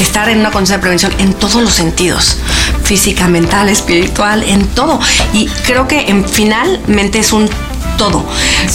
Estar 0.00 0.28
en 0.28 0.40
una 0.40 0.50
conciencia 0.50 0.76
de 0.76 0.80
prevención 0.80 1.12
en 1.18 1.34
todos 1.34 1.56
los 1.56 1.72
sentidos, 1.72 2.38
física, 2.84 3.28
mental, 3.28 3.68
espiritual, 3.68 4.42
en 4.44 4.66
todo. 4.68 5.00
Y 5.32 5.46
creo 5.66 5.88
que 5.88 6.08
en 6.08 6.28
finalmente 6.28 7.18
es 7.18 7.32
un 7.32 7.48
todo. 7.96 8.24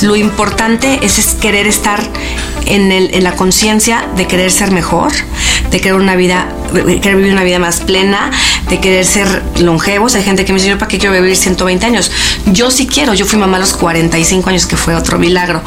Lo 0.01 0.15
importante 0.15 0.99
es, 1.01 1.35
querer 1.41 1.67
estar 1.67 2.01
en, 2.65 2.91
en 2.91 3.23
la 3.23 3.35
conciencia 3.35 4.07
de 4.15 4.27
querer 4.27 4.51
ser 4.51 4.71
mejor, 4.71 5.11
de 5.71 5.81
querer 5.81 5.99
una 5.99 6.15
vida 6.15 6.47
querer 6.83 7.15
vivir 7.17 7.33
una 7.33 7.43
vida 7.43 7.59
más 7.59 7.79
plena, 7.81 8.31
de 8.69 8.79
querer 8.79 9.05
ser 9.05 9.43
longevos. 9.59 10.15
Hay 10.15 10.23
gente 10.23 10.45
que 10.45 10.53
me 10.53 10.59
dice, 10.59 10.69
yo 10.69 10.77
para 10.77 10.87
qué 10.89 10.97
quiero 10.97 11.13
vivir 11.13 11.35
120 11.35 11.85
años. 11.85 12.11
Yo 12.47 12.71
sí 12.71 12.87
quiero, 12.87 13.13
yo 13.13 13.25
fui 13.25 13.37
mamá 13.37 13.57
a 13.57 13.59
los 13.59 13.73
45 13.73 14.49
años, 14.49 14.65
que 14.65 14.77
fue 14.77 14.95
otro 14.95 15.19
milagro. 15.19 15.61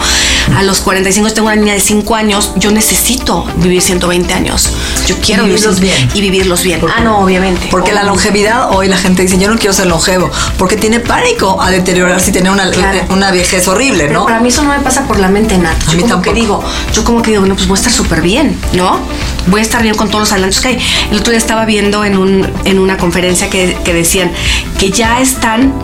A 0.56 0.62
los 0.62 0.80
45 0.80 1.30
tengo 1.32 1.48
una 1.48 1.56
niña 1.56 1.74
de 1.74 1.80
5 1.80 2.14
años, 2.14 2.52
yo 2.56 2.70
necesito 2.70 3.44
vivir 3.56 3.82
120 3.82 4.32
años. 4.34 4.70
Yo 5.06 5.16
quiero 5.20 5.44
vivirlos 5.44 5.80
bien. 5.80 6.08
Y 6.14 6.20
vivirlos 6.20 6.62
bien. 6.62 6.80
ah, 6.94 7.00
no, 7.00 7.20
obviamente. 7.20 7.68
Porque 7.70 7.92
la 7.92 8.02
longevidad, 8.02 8.70
hoy 8.72 8.88
la 8.88 8.96
gente 8.96 9.22
dice, 9.22 9.38
yo 9.38 9.48
no 9.48 9.56
quiero 9.56 9.72
ser 9.72 9.86
longevo, 9.86 10.30
porque 10.56 10.76
tiene 10.76 11.00
pánico 11.00 11.60
a 11.60 11.70
deteriorarse 11.70 12.30
y 12.30 12.32
tener 12.32 12.50
una, 12.50 12.70
una 13.10 13.30
vejez 13.30 13.68
horrible, 13.68 14.08
¿no? 14.08 14.24
para 14.24 14.40
mí 14.40 14.48
eso 14.48 14.62
no 14.62 14.70
me 14.70 14.80
pasa 14.80 15.06
por 15.06 15.18
la 15.18 15.28
mente, 15.28 15.56
Nat. 15.58 15.78
Yo 15.84 15.90
a 15.90 15.94
mí 15.94 16.02
como 16.02 16.14
tampoco. 16.14 16.34
que 16.34 16.40
digo, 16.40 16.64
yo 16.92 17.04
como 17.04 17.22
que 17.22 17.30
digo, 17.30 17.40
bueno, 17.40 17.54
pues 17.54 17.66
voy 17.66 17.76
a 17.76 17.80
estar 17.80 17.92
súper 17.92 18.20
bien, 18.20 18.58
¿no? 18.72 19.00
Voy 19.46 19.60
a 19.60 19.62
estar 19.62 19.82
bien 19.82 19.94
con 19.94 20.08
todos 20.08 20.20
los 20.20 20.32
adelantos 20.32 20.60
que 20.60 20.68
hay. 20.68 20.78
El 21.10 21.18
otro 21.18 21.30
día 21.30 21.38
estaba 21.38 21.64
viendo 21.64 22.04
en, 22.04 22.16
un, 22.16 22.50
en 22.64 22.78
una 22.88 22.96
conferencia 22.96 23.50
que, 23.50 23.76
que 23.84 23.92
decían 23.92 24.32
que 24.78 24.90
ya 24.90 25.20
están 25.20 25.74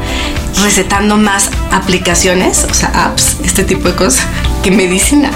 recetando 0.62 1.18
más 1.18 1.50
aplicaciones, 1.70 2.66
o 2.70 2.72
sea, 2.72 2.88
apps, 3.06 3.36
este 3.44 3.62
tipo 3.64 3.88
de 3.88 3.94
cosas, 3.94 4.24
que 4.62 4.70
medicina. 4.70 5.30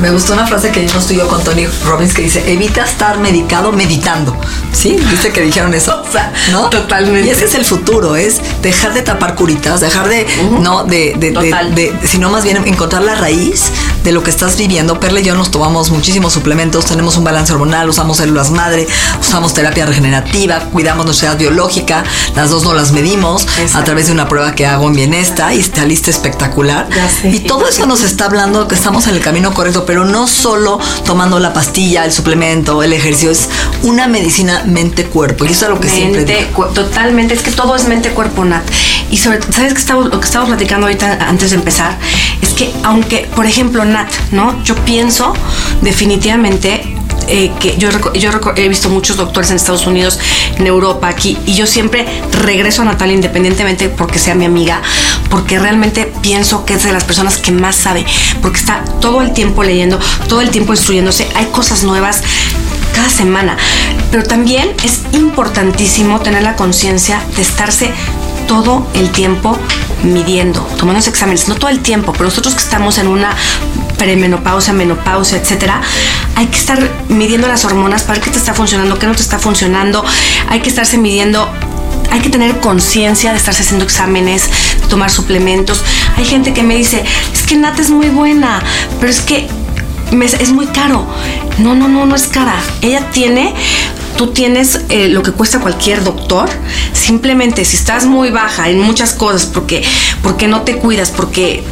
Me 0.00 0.10
gustó 0.10 0.32
una 0.32 0.46
frase 0.46 0.70
que 0.70 0.80
dimos 0.80 1.06
tú 1.06 1.12
y 1.12 1.16
yo 1.16 1.28
con 1.28 1.44
Tony 1.44 1.66
Robbins 1.84 2.14
que 2.14 2.22
dice, 2.22 2.50
evita 2.50 2.84
estar 2.84 3.18
medicado 3.18 3.70
meditando. 3.70 4.34
¿Sí? 4.72 4.96
¿Viste 5.10 5.30
que 5.30 5.42
dijeron 5.42 5.74
eso? 5.74 6.02
¿No? 6.50 6.70
Totalmente. 6.70 7.28
Y 7.28 7.30
ese 7.30 7.44
es 7.44 7.54
el 7.54 7.66
futuro, 7.66 8.16
es 8.16 8.40
dejar 8.62 8.94
de 8.94 9.02
tapar 9.02 9.34
curitas, 9.34 9.80
dejar 9.80 10.08
de, 10.08 10.26
no, 10.60 10.84
de, 10.84 11.14
de, 11.18 11.32
de, 11.32 11.92
sino 12.06 12.30
más 12.30 12.44
bien 12.44 12.56
encontrar 12.66 13.02
la 13.02 13.16
raíz 13.16 13.70
de 14.02 14.12
lo 14.12 14.22
que 14.22 14.30
estás 14.30 14.56
viviendo. 14.56 15.00
Perle 15.00 15.20
y 15.20 15.24
yo 15.24 15.34
nos 15.34 15.50
tomamos 15.50 15.90
muchísimos 15.90 16.32
suplementos, 16.32 16.86
tenemos 16.86 17.16
un 17.16 17.24
balance 17.24 17.52
hormonal, 17.52 17.88
usamos 17.88 18.18
células 18.18 18.50
madre, 18.50 18.86
usamos 19.20 19.54
terapia 19.54 19.86
regenerativa, 19.86 20.60
cuidamos 20.72 21.06
nuestra 21.06 21.30
edad 21.30 21.38
biológica, 21.38 22.04
las 22.34 22.50
dos 22.50 22.64
no 22.64 22.74
las 22.74 22.92
medimos 22.92 23.46
a 23.74 23.84
través 23.84 24.06
de 24.06 24.12
una 24.12 24.28
prueba 24.28 24.54
que 24.54 24.66
hago 24.66 24.86
en 24.88 24.94
Bienesta 24.94 25.52
y 25.54 25.60
está 25.60 25.84
lista 25.84 26.10
espectacular. 26.10 26.88
Y 27.24 27.40
todo 27.40 27.68
eso 27.68 27.86
nos 27.86 28.02
está 28.02 28.26
hablando 28.26 28.68
que 28.68 28.74
estamos 28.74 29.06
en 29.06 29.14
el 29.14 29.20
camino 29.20 29.52
correcto, 29.52 29.84
pero 29.86 30.04
no 30.04 30.26
solo 30.26 30.78
tomando 31.04 31.38
la 31.38 31.52
pastilla, 31.52 32.04
el 32.04 32.12
suplemento, 32.12 32.82
el 32.82 32.92
ejercicio, 32.92 33.30
es 33.30 33.48
una 33.82 34.06
medicina 34.06 34.64
mente-cuerpo. 34.66 35.44
Y 35.44 35.48
eso 35.48 35.66
es 35.66 35.70
lo 35.70 35.80
que 35.80 35.88
siempre 35.88 36.24
digo. 36.24 36.66
Totalmente, 36.66 37.34
es 37.34 37.42
que 37.42 37.50
todo 37.50 37.76
es 37.76 37.86
mente-cuerpo, 37.86 38.44
Nat. 38.44 38.64
Y 39.10 39.16
sobre 39.16 39.40
¿sabes 39.42 39.72
que 39.72 39.80
estamos, 39.80 40.06
lo 40.06 40.20
que 40.20 40.26
estamos 40.26 40.48
platicando 40.48 40.86
ahorita 40.86 41.18
antes 41.28 41.50
de 41.50 41.56
empezar? 41.56 41.98
Es 42.40 42.49
que 42.60 42.70
aunque, 42.84 43.26
por 43.34 43.46
ejemplo, 43.46 43.86
Nat, 43.86 44.12
¿no? 44.32 44.62
Yo 44.64 44.74
pienso 44.84 45.32
definitivamente 45.80 46.94
eh, 47.28 47.50
que 47.58 47.78
yo, 47.78 47.88
yo 48.12 48.30
he 48.54 48.68
visto 48.68 48.90
muchos 48.90 49.16
doctores 49.16 49.48
en 49.48 49.56
Estados 49.56 49.86
Unidos, 49.86 50.18
en 50.58 50.66
Europa, 50.66 51.08
aquí, 51.08 51.38
y 51.46 51.54
yo 51.54 51.66
siempre 51.66 52.04
regreso 52.42 52.82
a 52.82 52.84
Natalia 52.84 53.14
independientemente 53.14 53.88
porque 53.88 54.18
sea 54.18 54.34
mi 54.34 54.44
amiga, 54.44 54.82
porque 55.30 55.58
realmente 55.58 56.12
pienso 56.20 56.66
que 56.66 56.74
es 56.74 56.82
de 56.82 56.92
las 56.92 57.04
personas 57.04 57.38
que 57.38 57.50
más 57.50 57.76
sabe, 57.76 58.04
porque 58.42 58.58
está 58.58 58.84
todo 59.00 59.22
el 59.22 59.32
tiempo 59.32 59.64
leyendo, 59.64 59.98
todo 60.28 60.42
el 60.42 60.50
tiempo 60.50 60.74
instruyéndose, 60.74 61.28
hay 61.36 61.46
cosas 61.46 61.82
nuevas 61.82 62.20
cada 62.94 63.08
semana, 63.08 63.56
pero 64.10 64.22
también 64.22 64.70
es 64.84 65.00
importantísimo 65.12 66.20
tener 66.20 66.42
la 66.42 66.56
conciencia 66.56 67.24
de 67.36 67.40
estarse 67.40 67.90
todo 68.46 68.86
el 68.92 69.08
tiempo 69.12 69.56
midiendo, 70.02 70.60
tomando 70.78 71.00
exámenes, 71.00 71.48
no 71.48 71.54
todo 71.54 71.70
el 71.70 71.80
tiempo, 71.80 72.12
pero 72.12 72.24
nosotros 72.24 72.54
que 72.54 72.60
estamos 72.60 72.98
en 72.98 73.08
una 73.08 73.34
premenopausia, 73.98 74.72
menopausia, 74.72 75.38
etcétera, 75.38 75.80
hay 76.36 76.46
que 76.46 76.56
estar 76.56 76.78
midiendo 77.08 77.48
las 77.48 77.64
hormonas 77.64 78.02
para 78.02 78.14
ver 78.14 78.24
qué 78.24 78.30
te 78.30 78.38
está 78.38 78.54
funcionando, 78.54 78.98
qué 78.98 79.06
no 79.06 79.14
te 79.14 79.22
está 79.22 79.38
funcionando, 79.38 80.04
hay 80.48 80.60
que 80.60 80.68
estarse 80.68 80.98
midiendo 80.98 81.48
hay 82.10 82.20
que 82.20 82.28
tener 82.28 82.58
conciencia 82.58 83.30
de 83.30 83.36
estarse 83.36 83.62
haciendo 83.62 83.84
exámenes, 83.84 84.50
tomar 84.88 85.10
suplementos. 85.10 85.84
Hay 86.16 86.24
gente 86.24 86.52
que 86.52 86.64
me 86.64 86.74
dice, 86.74 87.04
es 87.32 87.42
que 87.42 87.54
Nat 87.56 87.78
es 87.78 87.90
muy 87.90 88.08
buena, 88.08 88.60
pero 88.98 89.12
es 89.12 89.20
que 89.20 89.48
es 90.10 90.50
muy 90.50 90.66
caro. 90.66 91.06
No, 91.58 91.74
no, 91.74 91.88
no, 91.88 92.06
no 92.06 92.14
es 92.14 92.26
cara. 92.26 92.54
Ella 92.82 93.10
tiene 93.12 93.54
tú 94.16 94.32
tienes 94.32 94.80
eh, 94.90 95.08
lo 95.08 95.22
que 95.22 95.32
cuesta 95.32 95.60
cualquier 95.60 96.04
doctor, 96.04 96.46
simplemente 96.92 97.64
si 97.64 97.78
estás 97.78 98.04
muy 98.04 98.30
baja 98.30 98.68
en 98.68 98.78
muchas 98.78 99.14
cosas, 99.14 99.46
porque, 99.46 99.82
porque 100.22 100.46
no 100.46 100.60
te 100.60 100.76
cuidas, 100.76 101.10
porque 101.10 101.64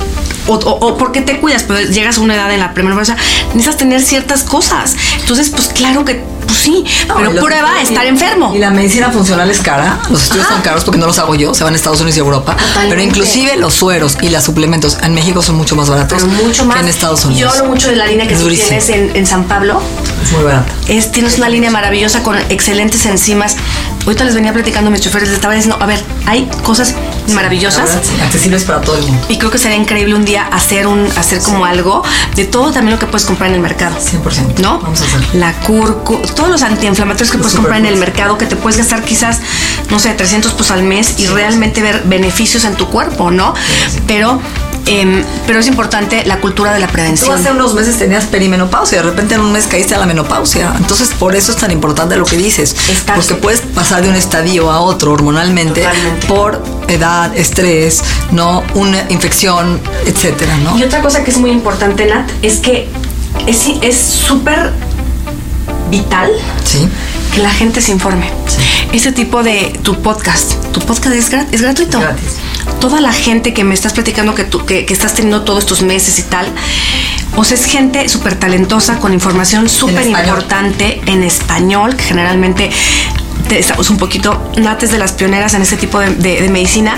o, 0.48 0.96
porque 0.96 1.20
te 1.20 1.38
cuidas, 1.40 1.64
pero 1.64 1.80
llegas 1.80 2.18
a 2.18 2.20
una 2.20 2.34
edad 2.34 2.52
en 2.52 2.60
la 2.60 2.74
primera 2.74 2.98
necesitas 2.98 3.76
tener 3.76 4.00
ciertas 4.02 4.42
cosas. 4.42 4.96
Entonces, 5.20 5.50
pues 5.50 5.68
claro 5.68 6.04
que 6.04 6.22
pues 6.46 6.58
sí, 6.58 6.84
pero 7.06 7.30
prueba 7.44 7.80
estar 7.82 8.06
enfermo. 8.06 8.52
Y 8.54 8.58
la 8.58 8.70
medicina 8.70 9.10
funcional 9.10 9.50
es 9.50 9.60
cara, 9.60 10.00
los 10.10 10.22
estudios 10.24 10.46
son 10.48 10.62
caros 10.62 10.82
porque 10.82 10.98
no 10.98 11.06
los 11.06 11.18
hago 11.18 11.34
yo, 11.34 11.54
se 11.54 11.62
van 11.62 11.74
a 11.74 11.76
Estados 11.76 12.00
Unidos 12.00 12.16
y 12.16 12.20
Europa, 12.20 12.56
pero 12.88 13.02
inclusive 13.02 13.56
los 13.56 13.74
sueros 13.74 14.16
y 14.22 14.30
los 14.30 14.42
suplementos 14.42 14.96
en 15.02 15.14
México 15.14 15.42
son 15.42 15.56
mucho 15.56 15.76
más 15.76 15.90
baratos 15.90 16.24
mucho 16.24 16.64
más. 16.64 16.76
que 16.76 16.82
en 16.82 16.88
Estados 16.88 17.24
Unidos. 17.24 17.40
Yo 17.40 17.58
hablo 17.58 17.72
mucho 17.72 17.88
de 17.90 17.96
la 17.96 18.06
línea 18.06 18.26
que 18.26 18.34
tú 18.34 18.48
tienes 18.48 18.88
en, 18.88 19.26
San 19.26 19.44
Pablo. 19.44 19.80
Es 20.22 20.32
muy 20.32 20.42
barata. 20.42 20.72
Es, 20.88 21.12
tienes 21.12 21.36
una 21.36 21.50
línea 21.50 21.70
maravillosa 21.70 22.22
con 22.22 22.38
excelentes 22.48 23.04
enzimas. 23.04 23.56
Ahorita 24.04 24.24
les 24.24 24.34
venía 24.34 24.52
platicando 24.52 24.88
a 24.88 24.90
mis 24.90 25.00
choferes, 25.00 25.28
les 25.28 25.36
estaba 25.36 25.54
diciendo, 25.54 25.76
a 25.80 25.86
ver, 25.86 26.02
hay 26.26 26.48
cosas 26.62 26.94
maravillosas. 27.34 27.96
accesibles 28.22 28.64
para 28.64 28.80
todo 28.80 28.96
el 28.96 29.02
mundo. 29.02 29.26
Y 29.28 29.38
creo 29.38 29.50
que 29.50 29.58
sería 29.58 29.76
increíble 29.76 30.14
un 30.14 30.24
día 30.24 30.46
hacer 30.46 30.86
un 30.86 31.06
hacer 31.16 31.40
como 31.42 31.64
algo 31.64 32.02
de 32.34 32.44
todo 32.44 32.72
también 32.72 32.94
lo 32.94 32.98
que 32.98 33.06
puedes 33.06 33.26
comprar 33.26 33.50
en 33.50 33.56
el 33.56 33.60
mercado. 33.60 33.96
100%. 33.96 34.58
¿No? 34.60 34.78
Vamos 34.80 35.02
a 35.02 35.04
hacer. 35.04 35.34
La 35.34 35.52
curcu, 35.60 36.18
todos 36.34 36.48
los 36.48 36.62
antiinflamatorios 36.62 37.30
que 37.30 37.38
puedes 37.38 37.54
comprar 37.54 37.78
en 37.78 37.86
el 37.86 37.96
mercado 37.96 38.38
que 38.38 38.46
te 38.46 38.56
puedes 38.56 38.78
gastar 38.78 39.04
quizás, 39.04 39.40
no 39.90 39.98
sé, 39.98 40.10
300 40.14 40.52
pesos 40.52 40.70
al 40.70 40.82
mes 40.82 41.18
y 41.18 41.26
realmente 41.26 41.82
ver 41.82 42.02
beneficios 42.06 42.64
en 42.64 42.74
tu 42.74 42.88
cuerpo, 42.88 43.30
¿no? 43.30 43.54
Pero 44.06 44.40
Em, 44.90 45.22
pero 45.46 45.60
es 45.60 45.66
importante 45.66 46.24
la 46.24 46.40
cultura 46.40 46.72
de 46.72 46.80
la 46.80 46.86
Tú 46.86 46.92
prevención. 46.94 47.38
hace 47.38 47.50
unos 47.52 47.74
meses 47.74 47.98
tenías 47.98 48.24
perimenopausia, 48.24 48.98
de 49.02 49.10
repente 49.10 49.34
en 49.34 49.42
un 49.42 49.52
mes 49.52 49.66
caíste 49.66 49.94
a 49.94 49.98
la 49.98 50.06
menopausia. 50.06 50.72
Entonces, 50.78 51.10
por 51.18 51.36
eso 51.36 51.52
es 51.52 51.58
tan 51.58 51.70
importante 51.70 52.16
lo 52.16 52.24
que 52.24 52.36
dices. 52.38 52.74
Estar- 52.88 53.16
Porque 53.16 53.34
puedes 53.34 53.60
pasar 53.60 54.02
de 54.02 54.08
un 54.08 54.16
estadio 54.16 54.70
a 54.70 54.80
otro 54.80 55.12
hormonalmente 55.12 55.82
Totalmente. 55.82 56.26
por 56.26 56.62
edad, 56.88 57.36
estrés, 57.36 58.02
no 58.30 58.62
una 58.74 59.04
infección, 59.10 59.78
etcétera, 60.06 60.56
¿no? 60.58 60.78
Y 60.78 60.82
otra 60.84 61.02
cosa 61.02 61.22
que 61.22 61.30
es 61.32 61.36
muy 61.38 61.50
importante, 61.50 62.06
Nat, 62.06 62.28
es 62.42 62.56
que 62.58 62.88
es 63.46 63.66
es 63.82 63.96
súper 63.96 64.72
vital 65.90 66.30
Sí. 66.64 66.88
que 67.34 67.42
la 67.42 67.50
gente 67.50 67.80
se 67.82 67.92
informe. 67.92 68.30
Ese 68.92 69.12
tipo 69.12 69.42
de 69.42 69.78
tu 69.82 70.00
podcast, 70.00 70.52
tu 70.72 70.80
podcast 70.80 71.14
es, 71.14 71.30
es 71.52 71.60
gratuito. 71.62 72.00
Gratis. 72.00 72.32
Toda 72.80 73.00
la 73.00 73.12
gente 73.12 73.52
que 73.54 73.64
me 73.64 73.74
estás 73.74 73.92
platicando 73.92 74.34
que, 74.34 74.44
tú, 74.44 74.64
que, 74.64 74.86
que 74.86 74.92
estás 74.92 75.14
teniendo 75.14 75.42
todos 75.42 75.60
estos 75.60 75.82
meses 75.82 76.18
y 76.18 76.22
tal, 76.22 76.46
o 77.36 77.44
sea, 77.44 77.56
es 77.56 77.64
gente 77.64 78.08
súper 78.08 78.36
talentosa 78.36 78.98
con 78.98 79.12
información 79.12 79.68
súper 79.68 80.04
importante 80.30 81.00
en 81.06 81.22
español, 81.24 81.96
que 81.96 82.04
generalmente 82.04 82.70
te- 83.48 83.58
estamos 83.58 83.90
un 83.90 83.96
poquito 83.96 84.50
nates 84.56 84.90
de 84.92 84.98
las 84.98 85.12
pioneras 85.12 85.54
en 85.54 85.62
este 85.62 85.76
tipo 85.76 85.98
de, 85.98 86.14
de- 86.14 86.40
de 86.40 86.48
medicina. 86.50 86.96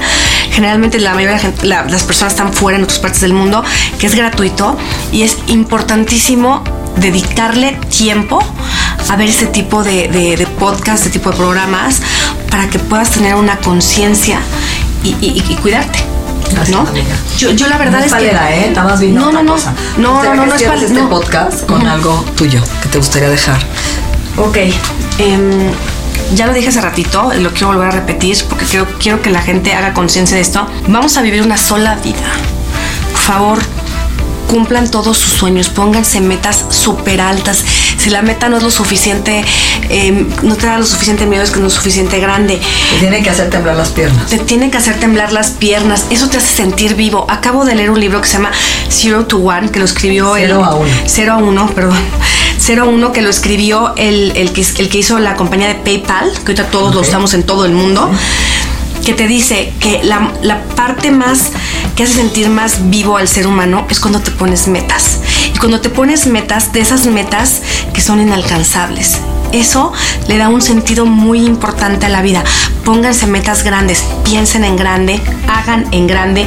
Generalmente 0.52 0.98
la 0.98 1.14
mayoría 1.14 1.38
de 1.38 1.66
la 1.66 1.84
las 1.84 2.02
personas 2.04 2.34
están 2.34 2.52
fuera 2.52 2.76
en 2.78 2.84
otras 2.84 2.98
partes 2.98 3.20
del 3.22 3.32
mundo, 3.32 3.64
que 3.98 4.06
es 4.06 4.14
gratuito 4.14 4.76
y 5.12 5.22
es 5.22 5.38
importantísimo 5.46 6.62
dedicarle 6.96 7.78
tiempo 7.96 8.40
a 9.08 9.16
ver 9.16 9.28
este 9.28 9.46
tipo 9.46 9.82
de, 9.82 10.08
de, 10.08 10.36
de 10.36 10.46
podcast, 10.46 11.06
este 11.06 11.10
tipo 11.18 11.30
de 11.30 11.36
programas, 11.36 12.02
para 12.50 12.68
que 12.68 12.78
puedas 12.78 13.10
tener 13.10 13.34
una 13.34 13.56
conciencia 13.58 14.40
y, 15.02 15.08
y- 15.20 15.44
y 15.48 15.54
cuidarte. 15.56 16.04
¿no? 16.70 16.84
Yo, 17.38 17.50
yo 17.52 17.68
la 17.68 17.78
verdad 17.78 18.00
no 18.00 18.04
es 18.04 18.10
palera, 18.10 18.48
que. 18.48 18.64
¿eh? 18.66 18.72
No, 19.12 19.30
no, 19.32 19.42
no. 19.42 19.52
cosa. 19.52 19.72
No, 19.98 20.22
no, 20.22 20.34
no, 20.34 20.46
no 20.46 20.54
es 20.54 20.58
cierres 20.58 20.80
pal- 20.80 20.86
este 20.88 21.00
no. 21.00 21.08
podcast 21.08 21.64
con 21.66 21.78
Ujú. 21.82 21.88
algo 21.90 22.24
tuyo 22.36 22.60
que 22.82 22.88
te 22.88 22.98
gustaría 22.98 23.28
dejar. 23.28 23.58
Ok. 24.36 24.56
em, 25.18 25.70
ya 26.34 26.46
lo 26.46 26.52
dije 26.52 26.68
hace 26.68 26.80
ratito, 26.80 27.30
lo 27.38 27.50
quiero 27.50 27.68
volver 27.68 27.88
a 27.88 27.90
repetir 27.92 28.36
porque 28.48 28.64
quiero, 28.64 28.86
quiero 28.98 29.20
que 29.22 29.30
la 29.30 29.42
gente 29.42 29.74
haga 29.74 29.92
conciencia 29.94 30.36
de 30.36 30.42
esto. 30.42 30.66
Vamos 30.88 31.16
a 31.16 31.22
vivir 31.22 31.42
una 31.42 31.56
sola 31.56 31.94
vida. 31.96 32.18
Por 33.12 33.20
favor, 33.20 33.58
cumplan 34.50 34.90
todos 34.90 35.16
sus 35.16 35.32
sueños, 35.34 35.68
pónganse 35.68 36.20
metas 36.20 36.64
súper 36.70 37.20
altas. 37.20 37.64
Si 37.96 38.10
la 38.10 38.20
meta 38.20 38.48
no 38.48 38.56
es 38.56 38.64
lo 38.64 38.70
suficiente, 38.72 39.44
em, 39.88 40.28
no 40.42 40.56
te 40.56 40.66
da 40.66 40.76
lo 40.76 40.84
suficiente 40.84 41.24
miedo, 41.24 41.44
es 41.44 41.52
que 41.52 41.60
no 41.60 41.68
es 41.68 41.72
suficiente 41.72 42.18
grande. 42.18 42.60
Te 42.90 42.98
tiene 42.98 43.22
que 43.22 43.30
hacer 43.30 43.48
temblar 43.48 43.76
las 43.76 43.90
piernas. 43.90 44.26
Te 44.26 44.38
tiene 44.38 44.68
que 44.68 44.76
hacer 44.76 44.98
temblar 44.98 45.32
las 45.32 45.50
piernas, 45.50 46.06
eso 46.10 46.28
te 46.28 46.38
hace 46.38 46.52
sentir 46.52 46.96
vivo. 46.96 47.26
Acabo 47.28 47.64
de 47.64 47.76
leer 47.76 47.90
un 47.90 48.00
libro 48.00 48.20
que 48.20 48.26
se 48.26 48.38
llama 48.38 48.50
Zero 48.88 49.24
to 49.26 49.38
One, 49.38 49.70
que 49.70 49.78
lo 49.78 49.84
escribió 49.84 50.36
el. 50.36 50.48
Cero 50.48 50.64
a 50.64 50.74
uno. 50.74 50.90
Cero 51.06 51.32
a 51.34 51.36
uno, 51.36 51.66
perdón. 51.68 51.98
Cero 52.58 52.82
a 52.82 52.86
uno, 52.86 53.12
que 53.12 53.22
lo 53.22 53.30
escribió 53.30 53.94
el, 53.96 54.32
el, 54.34 54.52
que, 54.52 54.66
el 54.78 54.88
que 54.88 54.98
hizo 54.98 55.20
la 55.20 55.36
compañía 55.36 55.68
de 55.68 55.76
PayPal, 55.76 56.32
que 56.32 56.52
ahorita 56.52 56.64
todos 56.70 56.92
lo 56.92 57.02
usamos 57.02 57.34
en 57.34 57.44
todo 57.44 57.66
el 57.66 57.72
mundo. 57.72 58.10
Que 59.10 59.16
te 59.16 59.26
dice 59.26 59.72
que 59.80 60.04
la, 60.04 60.30
la 60.40 60.62
parte 60.76 61.10
más 61.10 61.50
que 61.96 62.04
hace 62.04 62.12
sentir 62.12 62.48
más 62.48 62.90
vivo 62.90 63.16
al 63.16 63.26
ser 63.26 63.48
humano 63.48 63.84
es 63.90 63.98
cuando 63.98 64.20
te 64.20 64.30
pones 64.30 64.68
metas. 64.68 65.18
Y 65.52 65.58
cuando 65.58 65.80
te 65.80 65.90
pones 65.90 66.28
metas, 66.28 66.72
de 66.72 66.78
esas 66.78 67.06
metas 67.06 67.60
que 67.92 68.02
son 68.02 68.20
inalcanzables. 68.20 69.18
Eso 69.50 69.92
le 70.28 70.38
da 70.38 70.48
un 70.48 70.62
sentido 70.62 71.06
muy 71.06 71.44
importante 71.44 72.06
a 72.06 72.08
la 72.08 72.22
vida. 72.22 72.44
Pónganse 72.84 73.26
metas 73.26 73.64
grandes, 73.64 74.04
piensen 74.24 74.62
en 74.62 74.76
grande, 74.76 75.20
hagan 75.48 75.88
en 75.90 76.06
grande, 76.06 76.46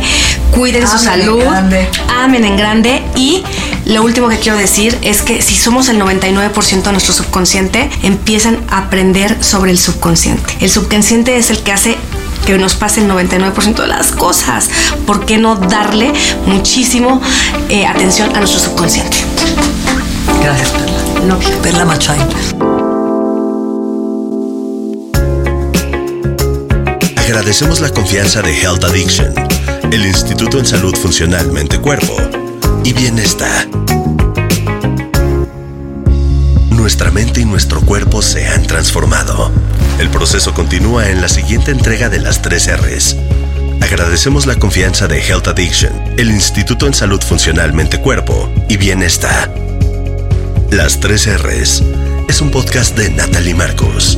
cuiden 0.51 0.87
su 0.87 0.95
Amen 0.95 0.99
en 0.99 1.25
salud, 1.25 1.41
grande. 1.41 1.89
amen 2.17 2.45
en 2.45 2.55
grande 2.55 3.03
y 3.17 3.43
lo 3.85 4.03
último 4.03 4.29
que 4.29 4.37
quiero 4.37 4.57
decir 4.57 4.97
es 5.01 5.21
que 5.21 5.41
si 5.41 5.55
somos 5.55 5.89
el 5.89 6.01
99% 6.01 6.81
de 6.83 6.91
nuestro 6.93 7.13
subconsciente, 7.13 7.89
empiezan 8.03 8.57
a 8.69 8.77
aprender 8.77 9.43
sobre 9.43 9.71
el 9.71 9.77
subconsciente. 9.77 10.55
El 10.61 10.69
subconsciente 10.69 11.35
es 11.35 11.49
el 11.49 11.59
que 11.59 11.73
hace 11.73 11.97
que 12.45 12.57
nos 12.57 12.75
pase 12.75 13.01
el 13.01 13.09
99% 13.09 13.75
de 13.81 13.87
las 13.87 14.11
cosas. 14.11 14.69
¿Por 15.05 15.25
qué 15.25 15.37
no 15.37 15.55
darle 15.55 16.11
muchísimo 16.45 17.21
eh, 17.69 17.85
atención 17.85 18.35
a 18.35 18.39
nuestro 18.39 18.59
subconsciente? 18.59 19.17
Gracias, 20.41 20.69
Perla. 20.69 21.25
No, 21.27 21.39
Perla 21.61 21.85
Machain. 21.85 22.21
Agradecemos 27.17 27.79
la 27.79 27.89
confianza 27.89 28.41
de 28.41 28.61
Health 28.61 28.83
Addiction, 28.83 29.33
el 29.91 30.05
Instituto 30.05 30.59
en 30.59 30.65
Salud 30.65 30.95
Funcional 30.95 31.51
Mente 31.51 31.79
Cuerpo 31.79 32.15
y 32.83 32.93
Bienestar. 32.93 33.67
Nuestra 36.69 37.11
mente 37.11 37.41
y 37.41 37.45
nuestro 37.45 37.79
cuerpo 37.81 38.21
se 38.21 38.45
han 38.47 38.67
transformado. 38.67 39.51
El 39.99 40.09
proceso 40.09 40.53
continúa 40.53 41.09
en 41.09 41.21
la 41.21 41.29
siguiente 41.29 41.71
entrega 41.71 42.09
de 42.09 42.19
las 42.19 42.41
tres 42.41 42.67
R's. 42.67 43.15
Agradecemos 43.79 44.45
la 44.45 44.55
confianza 44.55 45.07
de 45.07 45.19
Health 45.19 45.47
Addiction, 45.47 45.93
el 46.17 46.31
Instituto 46.31 46.87
en 46.87 46.93
Salud 46.93 47.21
Funcional 47.21 47.73
Mente 47.73 48.01
Cuerpo 48.01 48.51
y 48.67 48.77
Bienestar. 48.77 49.53
Las 50.71 50.99
tres 50.99 51.27
R's 51.27 51.83
es 52.27 52.41
un 52.41 52.49
podcast 52.49 52.97
de 52.97 53.11
Natalie 53.11 53.53
Marcos. 53.53 54.17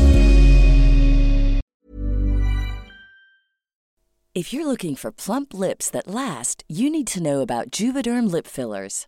If 4.34 4.52
you're 4.52 4.66
looking 4.66 4.96
for 4.96 5.12
plump 5.12 5.54
lips 5.54 5.90
that 5.92 6.08
last, 6.08 6.64
you 6.68 6.90
need 6.90 7.08
to 7.08 7.22
know 7.22 7.42
about 7.42 7.72
Juvederm 7.72 8.30
lip 8.30 8.48
fillers. 8.48 9.08